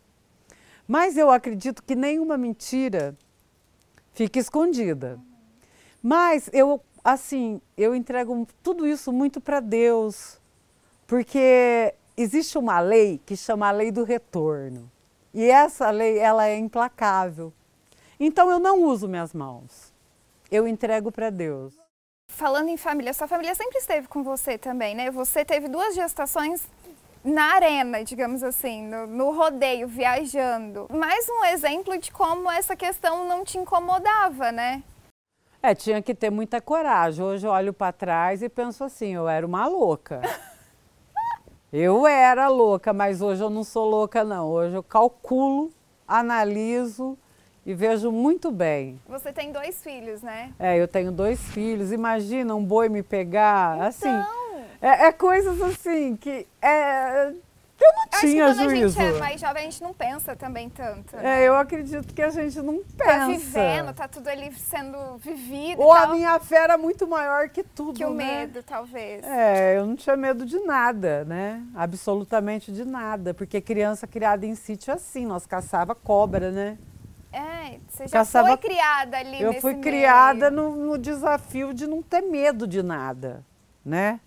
Mas 0.86 1.16
eu 1.16 1.30
acredito 1.30 1.82
que 1.82 1.96
nenhuma 1.96 2.38
mentira 2.38 3.16
fica 4.12 4.38
escondida. 4.38 5.18
Mas 6.00 6.48
eu 6.52 6.80
assim, 7.06 7.60
eu 7.76 7.94
entrego 7.94 8.46
tudo 8.64 8.84
isso 8.84 9.12
muito 9.12 9.40
para 9.40 9.60
Deus, 9.60 10.40
porque 11.06 11.94
existe 12.16 12.58
uma 12.58 12.80
lei 12.80 13.20
que 13.24 13.36
chama 13.36 13.68
a 13.68 13.70
lei 13.70 13.92
do 13.92 14.02
retorno. 14.02 14.90
E 15.36 15.50
essa 15.50 15.90
lei, 15.90 16.18
ela 16.18 16.46
é 16.48 16.56
implacável. 16.56 17.52
Então 18.18 18.50
eu 18.50 18.58
não 18.58 18.82
uso 18.84 19.06
minhas 19.06 19.34
mãos. 19.34 19.92
Eu 20.50 20.66
entrego 20.66 21.12
para 21.12 21.28
Deus. 21.28 21.74
Falando 22.26 22.70
em 22.70 22.78
família, 22.78 23.12
sua 23.12 23.28
família 23.28 23.54
sempre 23.54 23.76
esteve 23.76 24.08
com 24.08 24.22
você 24.22 24.56
também, 24.56 24.94
né? 24.94 25.10
Você 25.10 25.44
teve 25.44 25.68
duas 25.68 25.94
gestações 25.94 26.66
na 27.22 27.52
arena, 27.52 28.02
digamos 28.02 28.42
assim, 28.42 28.86
no, 28.86 29.06
no, 29.06 29.30
rodeio, 29.30 29.86
viajando. 29.86 30.86
Mais 30.90 31.28
um 31.28 31.44
exemplo 31.44 31.98
de 31.98 32.10
como 32.10 32.50
essa 32.50 32.74
questão 32.74 33.28
não 33.28 33.44
te 33.44 33.58
incomodava, 33.58 34.50
né? 34.50 34.82
É, 35.62 35.74
tinha 35.74 36.00
que 36.00 36.14
ter 36.14 36.30
muita 36.30 36.62
coragem. 36.62 37.22
Hoje 37.22 37.46
eu 37.46 37.50
olho 37.50 37.74
para 37.74 37.92
trás 37.92 38.42
e 38.42 38.48
penso 38.48 38.82
assim, 38.84 39.12
eu 39.14 39.28
era 39.28 39.46
uma 39.46 39.66
louca. 39.66 40.22
Eu 41.73 42.06
era 42.06 42.49
louca, 42.49 42.92
mas 42.92 43.20
hoje 43.20 43.42
eu 43.42 43.50
não 43.50 43.64
sou 43.64 43.88
louca 43.88 44.23
não. 44.23 44.49
Hoje 44.49 44.75
eu 44.75 44.82
calculo, 44.82 45.70
analiso 46.06 47.18
e 47.64 47.75
vejo 47.75 48.12
muito 48.12 48.50
bem. 48.52 49.00
Você 49.08 49.32
tem 49.32 49.50
dois 49.50 49.82
filhos, 49.82 50.23
né? 50.23 50.52
É, 50.58 50.76
eu 50.80 50.87
tenho 50.87 51.11
dois 51.11 51.40
filhos. 51.50 51.90
Imagina 51.90 52.54
um 52.54 52.64
boi 52.64 52.88
me 52.88 53.02
pegar, 53.02 53.82
assim, 53.82 54.08
então... 54.08 54.20
assim. 54.20 54.37
É, 54.80 55.06
é 55.06 55.12
coisas 55.12 55.61
assim 55.61 56.16
que 56.16 56.46
é, 56.62 57.32
eu 57.85 57.92
não 57.92 58.04
eu 58.04 58.21
tinha 58.21 58.45
acho 58.47 58.54
que 58.54 58.64
quando 58.64 58.71
juízo. 58.71 58.99
a 58.99 59.02
gente 59.02 59.16
é 59.16 59.18
mais 59.18 59.40
jovem, 59.40 59.62
a 59.62 59.64
gente 59.64 59.83
não 59.83 59.92
pensa 59.92 60.35
também 60.37 60.71
tanto. 60.71 61.16
Né? 61.16 61.42
É, 61.42 61.49
eu 61.49 61.56
acredito 61.56 62.14
que 62.14 62.23
a 62.23 62.30
gente 62.30 62.61
não 62.62 62.78
pensa. 62.78 63.18
Tá 63.18 63.26
vivendo, 63.26 63.95
tá 63.95 64.09
tudo 64.09 64.28
ali 64.28 64.52
sendo 64.54 65.18
vivido. 65.18 65.80
Ou 65.80 65.92
a 65.92 66.09
minha 66.09 66.38
fé 66.40 66.56
era 66.56 66.78
muito 66.78 67.06
maior 67.06 67.49
que 67.49 67.62
tudo. 67.62 67.97
Que 67.97 68.04
o 68.04 68.14
né? 68.14 68.40
medo, 68.40 68.62
talvez. 68.62 69.23
É, 69.25 69.76
eu 69.76 69.87
não 69.87 69.95
tinha 69.95 70.16
medo 70.16 70.47
de 70.47 70.59
nada, 70.61 71.25
né? 71.25 71.62
Absolutamente 71.75 72.73
de 72.73 72.85
nada. 72.85 73.35
Porque 73.35 73.61
criança 73.61 74.06
criada 74.06 74.47
em 74.47 74.54
sítio 74.54 74.90
é 74.90 74.95
assim, 74.95 75.26
nós 75.26 75.45
caçava 75.47 75.95
cobra, 75.95 76.50
né? 76.50 76.78
É, 77.33 77.78
você 77.87 78.06
já 78.06 78.18
caçava... 78.21 78.49
foi 78.49 78.56
criada 78.56 79.18
ali 79.18 79.42
Eu 79.42 79.52
fui 79.61 79.73
meio. 79.73 79.83
criada 79.83 80.50
no, 80.50 80.75
no 80.75 80.97
desafio 80.97 81.75
de 81.75 81.87
não 81.87 82.02
ter 82.02 82.23
medo 82.23 82.66
de 82.66 82.83
nada, 82.83 83.45
né? 83.85 84.21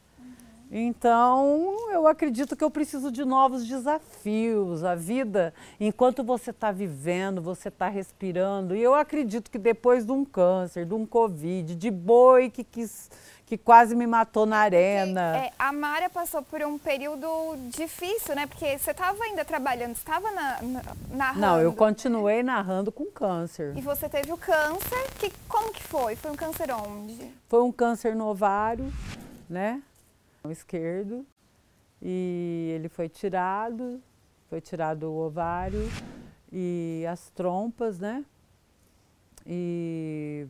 Então, 0.71 1.89
eu 1.91 2.05
acredito 2.05 2.55
que 2.55 2.63
eu 2.63 2.69
preciso 2.69 3.11
de 3.11 3.25
novos 3.25 3.65
desafios. 3.65 4.83
A 4.83 4.93
vida, 4.93 5.53
enquanto 5.79 6.23
você 6.23 6.51
está 6.51 6.71
vivendo, 6.71 7.41
você 7.41 7.69
está 7.69 7.87
respirando. 7.87 8.75
E 8.75 8.81
eu 8.81 8.93
acredito 8.93 9.49
que 9.49 9.57
depois 9.57 10.05
de 10.05 10.11
um 10.11 10.23
câncer, 10.23 10.85
de 10.85 10.93
um 10.93 11.05
Covid, 11.07 11.75
de 11.75 11.89
boi 11.89 12.49
que 12.49 12.63
quis 12.63 13.09
que 13.49 13.57
quase 13.57 13.95
me 13.95 14.05
matou 14.05 14.45
na 14.45 14.57
arena. 14.57 15.37
É, 15.37 15.51
a 15.57 15.73
Mária 15.73 16.07
passou 16.07 16.43
por 16.43 16.61
um 16.61 16.77
período 16.77 17.27
difícil, 17.75 18.35
né? 18.35 18.45
Porque 18.45 18.77
você 18.77 18.91
estava 18.91 19.23
ainda 19.23 19.43
trabalhando, 19.43 19.95
estava 19.95 20.31
na, 20.31 20.61
na, 20.61 20.81
narrando. 21.09 21.39
Não, 21.39 21.59
eu 21.59 21.73
continuei 21.73 22.43
narrando 22.43 22.91
com 22.91 23.05
câncer. 23.05 23.75
E 23.75 23.81
você 23.81 24.07
teve 24.07 24.31
o 24.31 24.37
câncer, 24.37 25.03
que 25.19 25.33
como 25.47 25.73
que 25.73 25.81
foi? 25.81 26.15
Foi 26.15 26.29
um 26.29 26.35
câncer 26.35 26.69
onde? 26.71 27.31
Foi 27.47 27.63
um 27.63 27.71
câncer 27.71 28.15
no 28.15 28.27
ovário, 28.27 28.93
né? 29.49 29.81
Esquerdo 30.45 31.25
e 32.01 32.71
ele 32.75 32.89
foi 32.89 33.09
tirado, 33.09 34.01
foi 34.49 34.61
tirado 34.61 35.03
o 35.11 35.17
ovário 35.25 35.81
e 36.51 37.05
as 37.07 37.29
trompas, 37.29 37.99
né? 37.99 38.25
E 39.45 40.47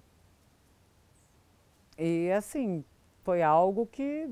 E 2.01 2.31
assim, 2.31 2.83
foi 3.23 3.43
algo 3.43 3.85
que 3.85 4.29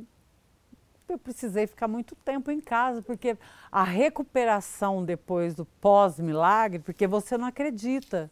eu 1.10 1.18
precisei 1.18 1.68
ficar 1.68 1.88
muito 1.88 2.16
tempo 2.16 2.50
em 2.50 2.62
casa, 2.62 3.02
porque 3.02 3.38
a 3.70 3.84
recuperação 3.84 5.04
depois 5.04 5.54
do 5.54 5.66
pós-milagre, 5.66 6.80
porque 6.80 7.06
você 7.06 7.38
não 7.38 7.46
acredita, 7.46 8.32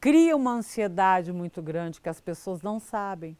cria 0.00 0.36
uma 0.36 0.52
ansiedade 0.52 1.32
muito 1.32 1.62
grande 1.62 2.00
que 2.00 2.08
as 2.08 2.20
pessoas 2.20 2.60
não 2.60 2.80
sabem. 2.80 3.36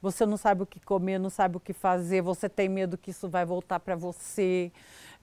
Você 0.00 0.24
não 0.24 0.36
sabe 0.36 0.62
o 0.62 0.66
que 0.66 0.80
comer, 0.80 1.18
não 1.18 1.30
sabe 1.30 1.56
o 1.56 1.60
que 1.60 1.72
fazer, 1.72 2.22
você 2.22 2.48
tem 2.48 2.68
medo 2.68 2.96
que 2.96 3.10
isso 3.10 3.28
vai 3.28 3.44
voltar 3.44 3.80
para 3.80 3.96
você, 3.96 4.70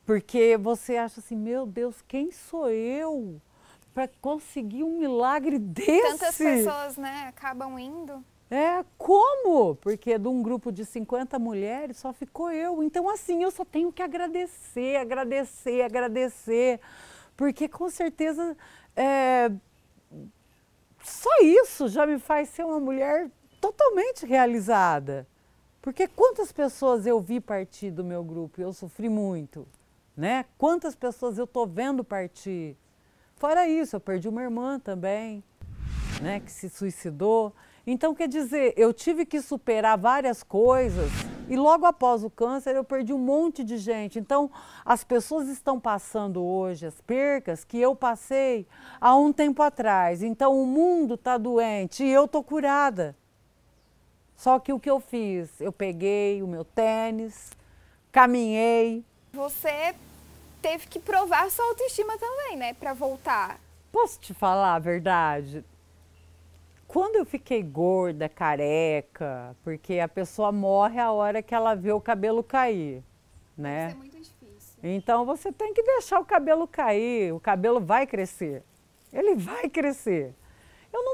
porque 0.05 0.57
você 0.57 0.97
acha 0.97 1.19
assim, 1.19 1.35
meu 1.35 1.65
Deus, 1.65 2.01
quem 2.07 2.31
sou 2.31 2.69
eu 2.69 3.41
para 3.93 4.09
conseguir 4.21 4.83
um 4.83 4.99
milagre 4.99 5.57
desse? 5.57 6.01
Tantas 6.01 6.37
pessoas, 6.37 6.97
né, 6.97 7.27
acabam 7.29 7.79
indo. 7.79 8.23
É, 8.51 8.85
como? 8.97 9.75
Porque 9.75 10.19
de 10.19 10.27
um 10.27 10.43
grupo 10.43 10.71
de 10.71 10.85
50 10.85 11.39
mulheres 11.39 11.97
só 11.97 12.13
ficou 12.13 12.51
eu. 12.51 12.83
Então, 12.83 13.09
assim, 13.09 13.41
eu 13.41 13.49
só 13.49 13.65
tenho 13.65 13.91
que 13.91 14.03
agradecer, 14.03 14.97
agradecer, 14.97 15.81
agradecer. 15.81 16.79
Porque 17.35 17.67
com 17.67 17.89
certeza 17.89 18.55
é, 18.95 19.51
só 21.03 21.29
isso 21.41 21.87
já 21.87 22.05
me 22.05 22.19
faz 22.19 22.49
ser 22.49 22.63
uma 22.65 22.79
mulher 22.79 23.31
totalmente 23.65 24.25
realizada. 24.25 25.27
Porque 25.81 26.07
quantas 26.07 26.51
pessoas 26.51 27.05
eu 27.05 27.19
vi 27.19 27.39
partir 27.39 27.91
do 27.91 28.03
meu 28.03 28.23
grupo? 28.23 28.61
Eu 28.61 28.73
sofri 28.73 29.09
muito, 29.09 29.67
né? 30.15 30.45
Quantas 30.57 30.95
pessoas 30.95 31.37
eu 31.37 31.47
tô 31.47 31.65
vendo 31.65 32.03
partir? 32.03 32.77
Fora 33.35 33.67
isso, 33.67 33.95
eu 33.95 33.99
perdi 33.99 34.27
uma 34.27 34.41
irmã 34.41 34.79
também, 34.79 35.43
né, 36.21 36.39
que 36.39 36.51
se 36.51 36.69
suicidou. 36.69 37.53
Então, 37.85 38.15
quer 38.15 38.27
dizer, 38.27 38.73
eu 38.77 38.93
tive 38.93 39.25
que 39.25 39.41
superar 39.41 39.97
várias 39.97 40.41
coisas 40.41 41.11
e 41.47 41.55
logo 41.55 41.85
após 41.85 42.23
o 42.23 42.29
câncer 42.29 42.75
eu 42.75 42.83
perdi 42.83 43.13
um 43.13 43.19
monte 43.19 43.63
de 43.63 43.77
gente. 43.77 44.17
Então, 44.17 44.49
as 44.83 45.03
pessoas 45.03 45.47
estão 45.49 45.79
passando 45.79 46.43
hoje 46.43 46.87
as 46.87 46.99
percas 47.01 47.63
que 47.63 47.79
eu 47.79 47.95
passei 47.95 48.65
há 48.99 49.15
um 49.15 49.31
tempo 49.31 49.61
atrás. 49.61 50.23
Então, 50.23 50.59
o 50.59 50.65
mundo 50.65 51.15
está 51.15 51.37
doente 51.37 52.03
e 52.03 52.09
eu 52.09 52.25
estou 52.25 52.43
curada. 52.43 53.15
Só 54.35 54.59
que 54.59 54.73
o 54.73 54.79
que 54.79 54.89
eu 54.89 54.99
fiz? 54.99 55.59
Eu 55.59 55.71
peguei 55.71 56.43
o 56.43 56.47
meu 56.47 56.63
tênis, 56.63 57.51
caminhei. 58.11 59.03
Você 59.33 59.95
teve 60.61 60.87
que 60.87 60.99
provar 60.99 61.49
sua 61.49 61.65
autoestima 61.65 62.17
também, 62.17 62.57
né, 62.57 62.73
para 62.73 62.93
voltar. 62.93 63.59
Posso 63.91 64.19
te 64.19 64.33
falar 64.33 64.75
a 64.75 64.79
verdade? 64.79 65.63
Quando 66.87 67.15
eu 67.15 67.25
fiquei 67.25 67.61
gorda, 67.63 68.29
careca, 68.29 69.55
porque 69.63 69.99
a 69.99 70.07
pessoa 70.07 70.51
morre 70.51 70.99
a 70.99 71.11
hora 71.11 71.41
que 71.41 71.53
ela 71.53 71.75
vê 71.75 71.91
o 71.91 71.99
cabelo 71.99 72.43
cair, 72.43 73.03
né? 73.57 73.87
Isso 73.87 73.95
é 73.95 73.99
muito 73.99 74.17
difícil. 74.17 74.79
Então 74.83 75.25
você 75.25 75.51
tem 75.51 75.73
que 75.73 75.83
deixar 75.83 76.19
o 76.19 76.25
cabelo 76.25 76.67
cair, 76.67 77.33
o 77.33 77.39
cabelo 77.39 77.79
vai 77.79 78.05
crescer. 78.05 78.63
Ele 79.11 79.35
vai 79.35 79.69
crescer. 79.69 80.33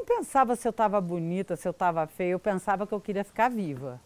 Não 0.02 0.06
pensava 0.06 0.56
se 0.56 0.68
eu 0.68 0.72
estava 0.72 1.00
bonita, 1.00 1.56
se 1.56 1.68
eu 1.68 1.70
estava 1.70 2.08
feia, 2.08 2.32
eu 2.32 2.40
pensava 2.40 2.88
que 2.88 2.92
eu 2.92 3.00
queria 3.00 3.24
ficar 3.24 3.52
viva. 3.52 4.02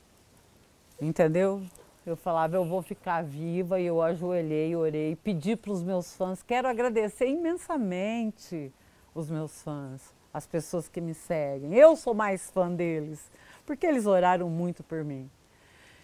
Entendeu? 1.01 1.63
Eu 2.05 2.17
falava, 2.17 2.57
eu 2.57 2.65
vou 2.65 2.81
ficar 2.81 3.23
viva 3.23 3.79
e 3.79 3.85
eu 3.85 4.01
ajoelhei, 4.01 4.75
orei, 4.75 5.15
pedi 5.15 5.55
para 5.55 5.71
os 5.71 5.81
meus 5.81 6.13
fãs, 6.13 6.43
quero 6.43 6.67
agradecer 6.67 7.29
imensamente 7.29 8.73
os 9.13 9.31
meus 9.31 9.63
fãs 9.63 10.13
as 10.33 10.45
pessoas 10.45 10.89
que 10.89 10.99
me 10.99 11.13
seguem. 11.13 11.73
Eu 11.73 11.95
sou 11.95 12.13
mais 12.13 12.51
fã 12.51 12.69
deles, 12.69 13.31
porque 13.65 13.87
eles 13.87 14.05
oraram 14.05 14.49
muito 14.49 14.83
por 14.83 15.01
mim. 15.01 15.31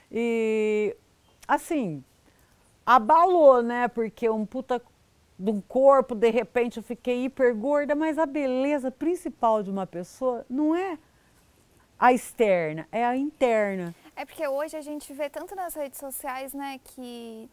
E 0.10 0.96
assim, 1.46 2.02
abalou, 2.86 3.62
né? 3.62 3.90
Porque 3.90 4.30
um 4.30 4.46
puta 4.46 4.82
de 5.42 5.50
um 5.50 5.60
corpo, 5.60 6.14
de 6.14 6.30
repente 6.30 6.78
eu 6.78 6.84
fiquei 6.84 7.26
hiper 7.26 7.56
gorda, 7.56 7.96
mas 7.96 8.20
a 8.20 8.26
beleza 8.28 8.92
principal 8.92 9.64
de 9.64 9.72
uma 9.72 9.88
pessoa 9.88 10.46
não 10.48 10.76
é 10.76 11.00
a 11.98 12.14
externa, 12.14 12.88
é 12.92 13.04
a 13.04 13.18
interna. 13.18 13.94
É 14.16 14.24
porque 14.24 14.48
hoje 14.48 14.78
a 14.78 14.82
gente 14.82 15.12
vê 15.14 15.30
tanto 15.30 15.56
nas 15.56 15.74
redes 15.74 16.00
sociais, 16.00 16.54
né, 16.54 16.80
que 16.84 17.50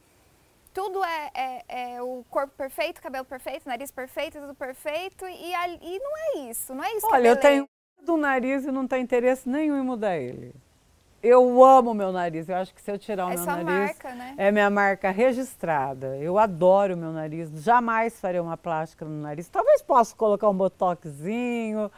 tudo 0.74 1.02
é, 1.02 1.30
é, 1.34 1.64
é, 1.94 2.02
o 2.02 2.24
corpo 2.28 2.52
perfeito, 2.56 3.00
cabelo 3.00 3.24
perfeito, 3.24 3.66
nariz 3.66 3.90
perfeito, 3.90 4.38
tudo 4.38 4.54
perfeito. 4.54 5.26
E, 5.26 5.52
e 5.82 5.98
não 5.98 6.16
é 6.16 6.50
isso, 6.50 6.74
não 6.74 6.84
é 6.84 6.94
isso 6.94 7.06
Olha, 7.06 7.28
eu 7.28 7.36
tenho 7.36 7.68
do 8.04 8.16
nariz 8.16 8.64
e 8.64 8.70
não 8.70 8.86
tenho 8.86 9.02
interesse 9.02 9.48
nenhum 9.48 9.78
em 9.78 9.82
mudar 9.82 10.18
ele. 10.18 10.54
Eu 11.22 11.64
amo 11.64 11.92
meu 11.94 12.12
nariz. 12.12 12.48
Eu 12.48 12.56
acho 12.56 12.74
que 12.74 12.80
se 12.80 12.90
eu 12.90 12.98
tirar 12.98 13.26
o 13.26 13.30
é 13.30 13.34
meu 13.36 13.44
nariz. 13.44 13.64
Marca, 13.66 14.14
né? 14.14 14.34
É 14.36 14.52
minha 14.52 14.70
marca 14.70 15.10
registrada. 15.10 16.16
Eu 16.18 16.38
adoro 16.38 16.94
o 16.94 16.96
meu 16.96 17.12
nariz. 17.12 17.50
Jamais 17.62 18.18
farei 18.20 18.40
uma 18.40 18.56
plástica 18.56 19.04
no 19.04 19.20
nariz. 19.20 19.48
Talvez 19.48 19.82
possa 19.82 20.14
colocar 20.14 20.48
um 20.48 20.54
botoxzinho, 20.54 21.90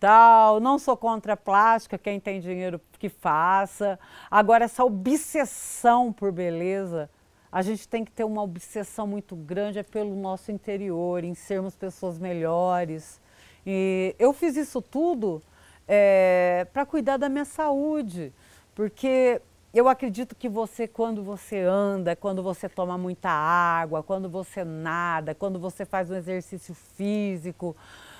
tal. 0.00 0.60
Não 0.60 0.78
sou 0.78 0.96
contra 0.96 1.34
a 1.34 1.36
plástica, 1.36 1.98
quem 1.98 2.18
tem 2.18 2.40
dinheiro 2.40 2.80
que 2.98 3.08
faça. 3.08 3.98
Agora, 4.30 4.64
essa 4.64 4.84
obsessão 4.84 6.12
por 6.12 6.32
beleza 6.32 7.10
a 7.52 7.60
gente 7.60 7.86
tem 7.86 8.02
que 8.02 8.10
ter 8.10 8.24
uma 8.24 8.42
obsessão 8.42 9.06
muito 9.06 9.36
grande 9.36 9.78
é 9.78 9.82
pelo 9.82 10.16
nosso 10.16 10.50
interior, 10.50 11.22
em 11.22 11.34
sermos 11.34 11.76
pessoas 11.76 12.18
melhores. 12.18 13.20
E 13.66 14.16
eu 14.18 14.32
fiz 14.32 14.56
isso 14.56 14.80
tudo 14.80 15.42
é, 15.86 16.66
para 16.72 16.86
cuidar 16.86 17.18
da 17.18 17.28
minha 17.28 17.44
saúde, 17.44 18.32
porque 18.74 19.40
eu 19.74 19.88
acredito 19.88 20.34
que 20.34 20.48
você, 20.48 20.86
quando 20.86 21.22
você 21.22 21.60
anda, 21.60 22.14
quando 22.14 22.42
você 22.42 22.68
toma 22.68 22.98
muita 22.98 23.30
água, 23.30 24.02
quando 24.02 24.28
você 24.28 24.64
nada, 24.64 25.34
quando 25.34 25.58
você 25.58 25.84
faz 25.84 26.10
um 26.10 26.14
exercício 26.14 26.74
físico, 26.74 27.74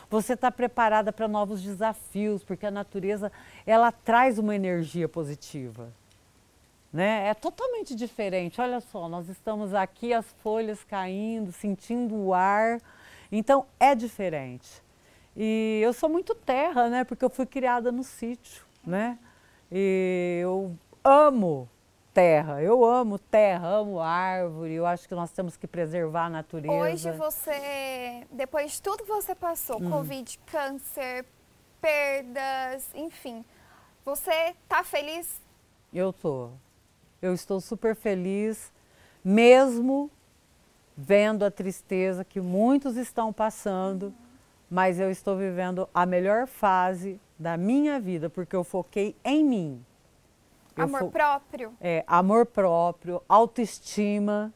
você 0.08 0.32
está 0.32 0.50
preparada 0.50 1.12
para 1.12 1.28
novos 1.28 1.62
desafios, 1.62 2.42
porque 2.42 2.66
a 2.66 2.70
natureza 2.70 3.30
ela 3.66 3.92
traz 3.92 4.38
uma 4.38 4.54
energia 4.54 5.08
positiva. 5.08 5.92
Né? 6.92 7.28
É 7.28 7.34
totalmente 7.34 7.94
diferente. 7.94 8.60
Olha 8.60 8.80
só, 8.80 9.08
nós 9.08 9.28
estamos 9.28 9.72
aqui, 9.72 10.12
as 10.12 10.26
folhas 10.42 10.84
caindo, 10.84 11.50
sentindo 11.50 12.14
o 12.14 12.34
ar. 12.34 12.78
Então 13.30 13.66
é 13.80 13.94
diferente. 13.94 14.82
E 15.34 15.80
eu 15.82 15.94
sou 15.94 16.08
muito 16.10 16.34
terra, 16.34 16.90
né? 16.90 17.04
Porque 17.04 17.24
eu 17.24 17.30
fui 17.30 17.46
criada 17.46 17.90
no 17.90 18.04
sítio, 18.04 18.66
né? 18.86 19.18
E 19.74 20.40
eu 20.42 20.76
amo 21.02 21.66
terra, 22.12 22.60
eu 22.60 22.84
amo 22.84 23.18
terra, 23.18 23.68
amo 23.68 24.00
árvore. 24.00 24.74
Eu 24.74 24.84
acho 24.84 25.08
que 25.08 25.14
nós 25.14 25.32
temos 25.32 25.56
que 25.56 25.66
preservar 25.66 26.26
a 26.26 26.28
natureza. 26.28 26.74
Hoje 26.74 27.10
você, 27.12 28.26
depois 28.30 28.72
de 28.72 28.82
tudo 28.82 29.02
que 29.02 29.08
você 29.08 29.34
passou, 29.34 29.82
hum. 29.82 29.90
Covid, 29.90 30.38
câncer, 30.44 31.24
perdas, 31.80 32.86
enfim, 32.94 33.42
você 34.04 34.54
tá 34.68 34.84
feliz? 34.84 35.40
Eu 35.90 36.12
tô. 36.12 36.50
Eu 37.22 37.32
estou 37.32 37.58
super 37.58 37.96
feliz, 37.96 38.70
mesmo 39.24 40.10
vendo 40.94 41.46
a 41.46 41.50
tristeza 41.50 42.26
que 42.26 42.42
muitos 42.42 42.98
estão 42.98 43.32
passando, 43.32 44.12
mas 44.70 45.00
eu 45.00 45.10
estou 45.10 45.34
vivendo 45.34 45.88
a 45.94 46.04
melhor 46.04 46.46
fase 46.46 47.18
da 47.42 47.56
minha 47.56 47.98
vida, 47.98 48.30
porque 48.30 48.54
eu 48.54 48.62
foquei 48.62 49.16
em 49.24 49.44
mim. 49.44 49.84
Eu 50.76 50.84
amor 50.84 51.00
fo... 51.00 51.10
próprio? 51.10 51.74
É, 51.80 52.04
amor 52.06 52.46
próprio, 52.46 53.22
autoestima, 53.28 54.52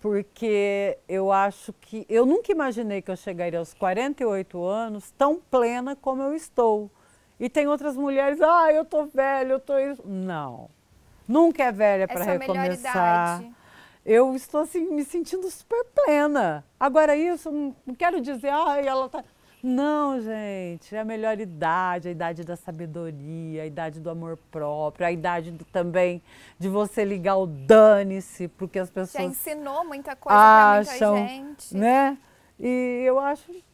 porque 0.00 0.98
eu 1.08 1.30
acho 1.30 1.72
que. 1.74 2.06
Eu 2.08 2.24
nunca 2.24 2.50
imaginei 2.50 3.02
que 3.02 3.10
eu 3.10 3.16
chegaria 3.16 3.58
aos 3.58 3.74
48 3.74 4.64
anos 4.64 5.10
tão 5.12 5.38
plena 5.38 5.94
como 5.94 6.22
eu 6.22 6.34
estou. 6.34 6.90
E 7.38 7.48
tem 7.48 7.68
outras 7.68 7.96
mulheres, 7.96 8.40
ah, 8.40 8.72
eu 8.72 8.84
tô 8.84 9.06
velha, 9.06 9.52
eu 9.52 9.60
tô. 9.60 9.74
Não. 10.04 10.68
Nunca 11.28 11.64
é 11.64 11.70
velha 11.70 12.08
para 12.08 12.24
recomeçar. 12.24 13.44
Eu 14.04 14.34
estou 14.34 14.62
assim 14.62 14.90
me 14.90 15.04
sentindo 15.04 15.48
super 15.50 15.84
plena. 15.84 16.64
Agora 16.80 17.14
isso 17.14 17.52
não 17.52 17.94
quero 17.94 18.20
dizer, 18.20 18.48
ah, 18.48 18.80
ela 18.82 19.08
tá 19.08 19.22
não, 19.62 20.20
gente, 20.20 20.94
é 20.94 21.00
a 21.00 21.04
melhor 21.04 21.40
idade, 21.40 22.08
a 22.08 22.10
idade 22.10 22.44
da 22.44 22.56
sabedoria, 22.56 23.62
a 23.62 23.66
idade 23.66 24.00
do 24.00 24.08
amor 24.08 24.38
próprio, 24.50 25.06
a 25.06 25.12
idade 25.12 25.50
do, 25.50 25.64
também 25.64 26.22
de 26.58 26.68
você 26.68 27.04
ligar 27.04 27.36
o 27.36 27.46
dane-se, 27.46 28.48
porque 28.48 28.78
as 28.78 28.88
pessoas. 28.88 29.12
Já 29.12 29.22
ensinou 29.22 29.84
muita 29.84 30.14
coisa 30.14 30.38
acham, 30.38 31.14
pra 31.14 31.22
muita 31.22 31.28
gente. 31.28 31.76
Né? 31.76 32.18
E 32.58 33.02
eu 33.04 33.18
acho 33.18 33.44
que 33.46 33.64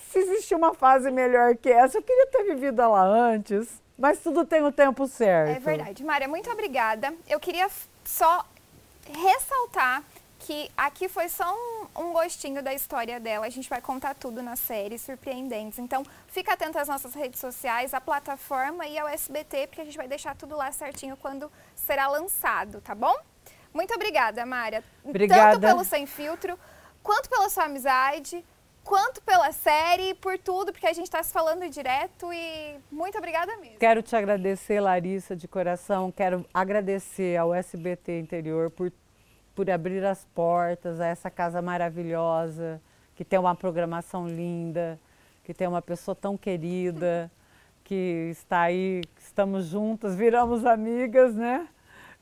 se 0.00 0.18
existir 0.18 0.54
uma 0.54 0.74
fase 0.74 1.10
melhor 1.10 1.56
que 1.56 1.70
essa, 1.70 1.98
eu 1.98 2.02
queria 2.02 2.26
ter 2.26 2.44
vivido 2.44 2.82
ela 2.82 3.02
antes. 3.02 3.82
Mas 3.96 4.18
tudo 4.18 4.44
tem 4.44 4.62
o 4.62 4.72
tempo 4.72 5.06
certo. 5.06 5.56
É 5.56 5.60
verdade. 5.60 6.04
Mária, 6.04 6.26
muito 6.26 6.50
obrigada. 6.50 7.14
Eu 7.28 7.38
queria 7.38 7.68
só 8.04 8.44
ressaltar 9.06 10.02
que 10.44 10.70
aqui 10.76 11.08
foi 11.08 11.30
só 11.30 11.50
um, 11.54 12.02
um, 12.02 12.12
gostinho 12.12 12.62
da 12.62 12.74
história 12.74 13.18
dela. 13.18 13.46
A 13.46 13.50
gente 13.50 13.66
vai 13.66 13.80
contar 13.80 14.14
tudo 14.14 14.42
na 14.42 14.56
série, 14.56 14.98
surpreendentes. 14.98 15.78
Então, 15.78 16.04
fica 16.26 16.52
atento 16.52 16.78
às 16.78 16.86
nossas 16.86 17.14
redes 17.14 17.40
sociais, 17.40 17.94
à 17.94 18.00
plataforma 18.00 18.86
e 18.86 18.98
ao 18.98 19.08
SBT, 19.08 19.68
porque 19.68 19.80
a 19.80 19.84
gente 19.86 19.96
vai 19.96 20.06
deixar 20.06 20.36
tudo 20.36 20.54
lá 20.54 20.70
certinho 20.70 21.16
quando 21.16 21.50
será 21.74 22.08
lançado, 22.08 22.82
tá 22.82 22.94
bom? 22.94 23.14
Muito 23.72 23.94
obrigada, 23.94 24.44
Mária. 24.44 24.84
Obrigada. 25.02 25.52
Tanto 25.52 25.60
pelo 25.62 25.82
Sem 25.82 26.04
Filtro, 26.04 26.58
quanto 27.02 27.30
pela 27.30 27.48
sua 27.48 27.64
amizade, 27.64 28.44
quanto 28.84 29.22
pela 29.22 29.50
série, 29.50 30.12
por 30.12 30.38
tudo, 30.38 30.72
porque 30.72 30.86
a 30.86 30.92
gente 30.92 31.06
está 31.06 31.22
se 31.22 31.32
falando 31.32 31.66
direto 31.70 32.30
e 32.34 32.78
muito 32.92 33.16
obrigada 33.16 33.56
mesmo. 33.56 33.78
Quero 33.78 34.02
te 34.02 34.14
agradecer, 34.14 34.78
Larissa, 34.78 35.34
de 35.34 35.48
coração. 35.48 36.12
Quero 36.12 36.44
agradecer 36.52 37.38
ao 37.38 37.54
SBT 37.54 38.20
Interior 38.20 38.70
por 38.70 38.92
por 39.54 39.70
abrir 39.70 40.04
as 40.04 40.24
portas 40.34 41.00
a 41.00 41.06
essa 41.06 41.30
casa 41.30 41.62
maravilhosa, 41.62 42.80
que 43.14 43.24
tem 43.24 43.38
uma 43.38 43.54
programação 43.54 44.26
linda, 44.26 44.98
que 45.44 45.54
tem 45.54 45.68
uma 45.68 45.82
pessoa 45.82 46.14
tão 46.14 46.36
querida, 46.36 47.30
que 47.84 48.28
está 48.30 48.62
aí, 48.62 49.02
estamos 49.18 49.66
juntas, 49.66 50.16
viramos 50.16 50.64
amigas, 50.64 51.34
né? 51.34 51.68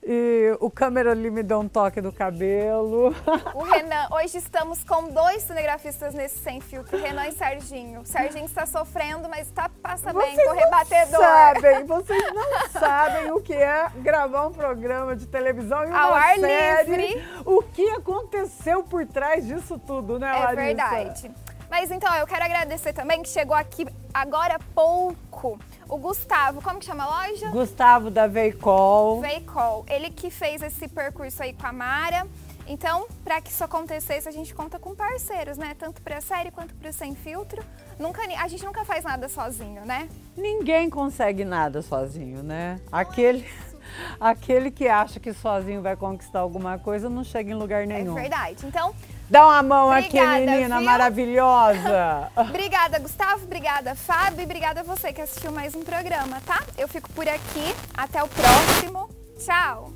E 0.04 0.56
o 0.58 0.68
câmera 0.68 1.12
ali 1.12 1.30
me 1.30 1.44
deu 1.44 1.60
um 1.60 1.68
toque 1.68 2.00
do 2.00 2.10
cabelo. 2.12 3.14
O 3.54 3.62
Renan, 3.62 4.08
hoje 4.10 4.38
estamos 4.38 4.82
com 4.82 5.08
dois 5.10 5.42
cinegrafistas 5.44 6.12
nesse 6.14 6.38
sem 6.38 6.60
filtro, 6.60 6.98
Renan 6.98 7.28
e 7.28 7.32
Serginho. 7.32 8.00
O 8.00 8.04
Serginho 8.06 8.46
está 8.46 8.66
sofrendo, 8.66 9.28
mas 9.28 9.46
está 9.46 9.68
passa 9.82 10.12
vocês 10.12 10.34
bem 10.36 10.44
com 10.46 10.52
o 10.52 10.54
rebatedor. 10.56 11.20
Sabem, 11.20 11.84
vocês 11.86 12.34
não 12.34 12.68
sabem 12.80 13.30
o 13.32 13.40
que 13.40 13.54
é 13.54 13.86
gravar 13.96 14.46
um 14.48 14.52
programa 14.52 15.14
de 15.14 15.26
televisão 15.26 15.84
e 15.84 15.86
uma 15.88 16.00
Ao 16.00 16.14
ar 16.14 16.36
série. 16.36 16.96
livre. 16.96 17.24
O 17.44 17.62
que 17.62 17.88
aconteceu 17.90 18.82
por 18.82 19.06
trás 19.06 19.46
disso 19.46 19.78
tudo, 19.78 20.18
né, 20.18 20.28
É 20.28 20.38
Larissa? 20.40 20.56
verdade. 20.56 21.30
Mas 21.72 21.90
então, 21.90 22.14
eu 22.16 22.26
quero 22.26 22.44
agradecer 22.44 22.92
também 22.92 23.22
que 23.22 23.30
chegou 23.30 23.56
aqui 23.56 23.86
agora 24.12 24.56
há 24.56 24.58
pouco 24.74 25.58
o 25.88 25.96
Gustavo. 25.96 26.60
Como 26.60 26.78
que 26.78 26.84
chama 26.84 27.04
a 27.04 27.26
loja? 27.26 27.48
Gustavo 27.48 28.10
da 28.10 28.26
Veicol. 28.26 29.22
Veicol. 29.22 29.86
Ele 29.88 30.10
que 30.10 30.28
fez 30.28 30.60
esse 30.60 30.86
percurso 30.86 31.42
aí 31.42 31.54
com 31.54 31.66
a 31.66 31.72
Mara. 31.72 32.26
Então, 32.66 33.06
para 33.24 33.40
que 33.40 33.50
isso 33.50 33.64
acontecesse, 33.64 34.28
a 34.28 34.30
gente 34.30 34.54
conta 34.54 34.78
com 34.78 34.94
parceiros, 34.94 35.56
né? 35.56 35.74
Tanto 35.78 36.02
para 36.02 36.18
a 36.18 36.20
série 36.20 36.50
quanto 36.50 36.74
para 36.74 36.90
o 36.90 36.92
Sem 36.92 37.14
Filtro. 37.14 37.64
Nunca, 37.98 38.20
a 38.20 38.48
gente 38.48 38.66
nunca 38.66 38.84
faz 38.84 39.02
nada 39.02 39.26
sozinho, 39.30 39.82
né? 39.86 40.10
Ninguém 40.36 40.90
consegue 40.90 41.42
nada 41.42 41.80
sozinho, 41.80 42.42
né? 42.42 42.82
Aquele, 42.92 43.48
aquele 44.20 44.70
que 44.70 44.88
acha 44.88 45.18
que 45.18 45.32
sozinho 45.32 45.80
vai 45.80 45.96
conquistar 45.96 46.40
alguma 46.40 46.78
coisa 46.78 47.08
não 47.08 47.24
chega 47.24 47.50
em 47.50 47.54
lugar 47.54 47.84
É 47.84 47.86
nenhum. 47.86 48.12
verdade. 48.12 48.66
Então, 48.66 48.94
Dá 49.32 49.46
uma 49.46 49.62
mão 49.62 49.88
Obrigada, 49.88 50.34
aqui, 50.34 50.44
menina 50.44 50.76
viu? 50.76 50.84
maravilhosa. 50.84 52.30
obrigada, 52.36 52.98
Gustavo. 52.98 53.44
Obrigada, 53.44 53.94
Fábio. 53.94 54.42
E 54.42 54.44
obrigada 54.44 54.80
a 54.80 54.82
você 54.82 55.10
que 55.10 55.22
assistiu 55.22 55.50
mais 55.50 55.74
um 55.74 55.82
programa, 55.82 56.36
tá? 56.44 56.62
Eu 56.76 56.86
fico 56.86 57.08
por 57.12 57.26
aqui. 57.26 57.74
Até 57.96 58.22
o 58.22 58.28
próximo. 58.28 59.08
Tchau. 59.38 59.90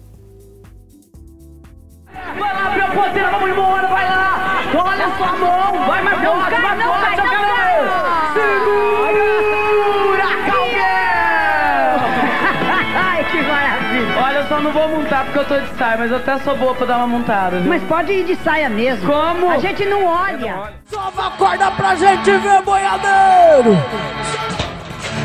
Vai 2.14 2.55
lá, 2.55 2.87
a 2.87 2.90
porteira, 2.94 3.31
vamos 3.31 3.51
embora, 3.51 3.88
vai 3.88 4.09
lá! 4.09 4.62
Olha 4.75 5.18
só 5.18 5.25
a 5.25 5.37
mão! 5.37 5.87
Vai 5.87 6.03
mais 6.03 6.25
forte, 6.25 6.51
cai, 6.51 6.62
vai 6.62 6.77
não 6.79 6.92
cai, 6.92 7.16
não 7.16 7.25
Cabelo! 7.27 7.65
Vou 14.76 14.88
montar 14.88 15.24
porque 15.24 15.38
eu 15.38 15.44
tô 15.46 15.58
de 15.58 15.78
saia, 15.78 15.96
mas 15.96 16.10
eu 16.10 16.18
até 16.18 16.38
sou 16.38 16.54
boa 16.56 16.74
pra 16.74 16.86
dar 16.86 16.98
uma 16.98 17.06
montada, 17.06 17.58
viu? 17.58 17.68
Mas 17.68 17.82
pode 17.84 18.12
ir 18.12 18.24
de 18.24 18.36
saia 18.36 18.68
mesmo. 18.68 19.10
Como? 19.10 19.50
A 19.50 19.58
gente 19.58 19.86
não 19.86 20.04
olha. 20.04 20.72
Sova 20.90 21.28
a 21.28 21.30
corda 21.30 21.70
pra 21.70 21.94
gente 21.94 22.30
ver, 22.30 22.62
boiadeiro! 22.62 23.76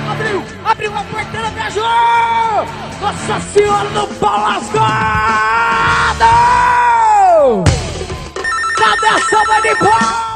Abriu, 0.09 0.43
abriu 0.63 0.97
a 0.97 1.03
porteira, 1.03 1.49
viajou! 1.49 1.83
Nossa 3.01 3.39
Senhora 3.51 3.89
do 3.89 4.07
Pau 4.19 4.41
lascado! 4.41 4.81
Cadê 8.77 9.07
essa 9.07 9.43
vai 9.45 9.61
de 9.61 9.75
pau? 9.75 10.30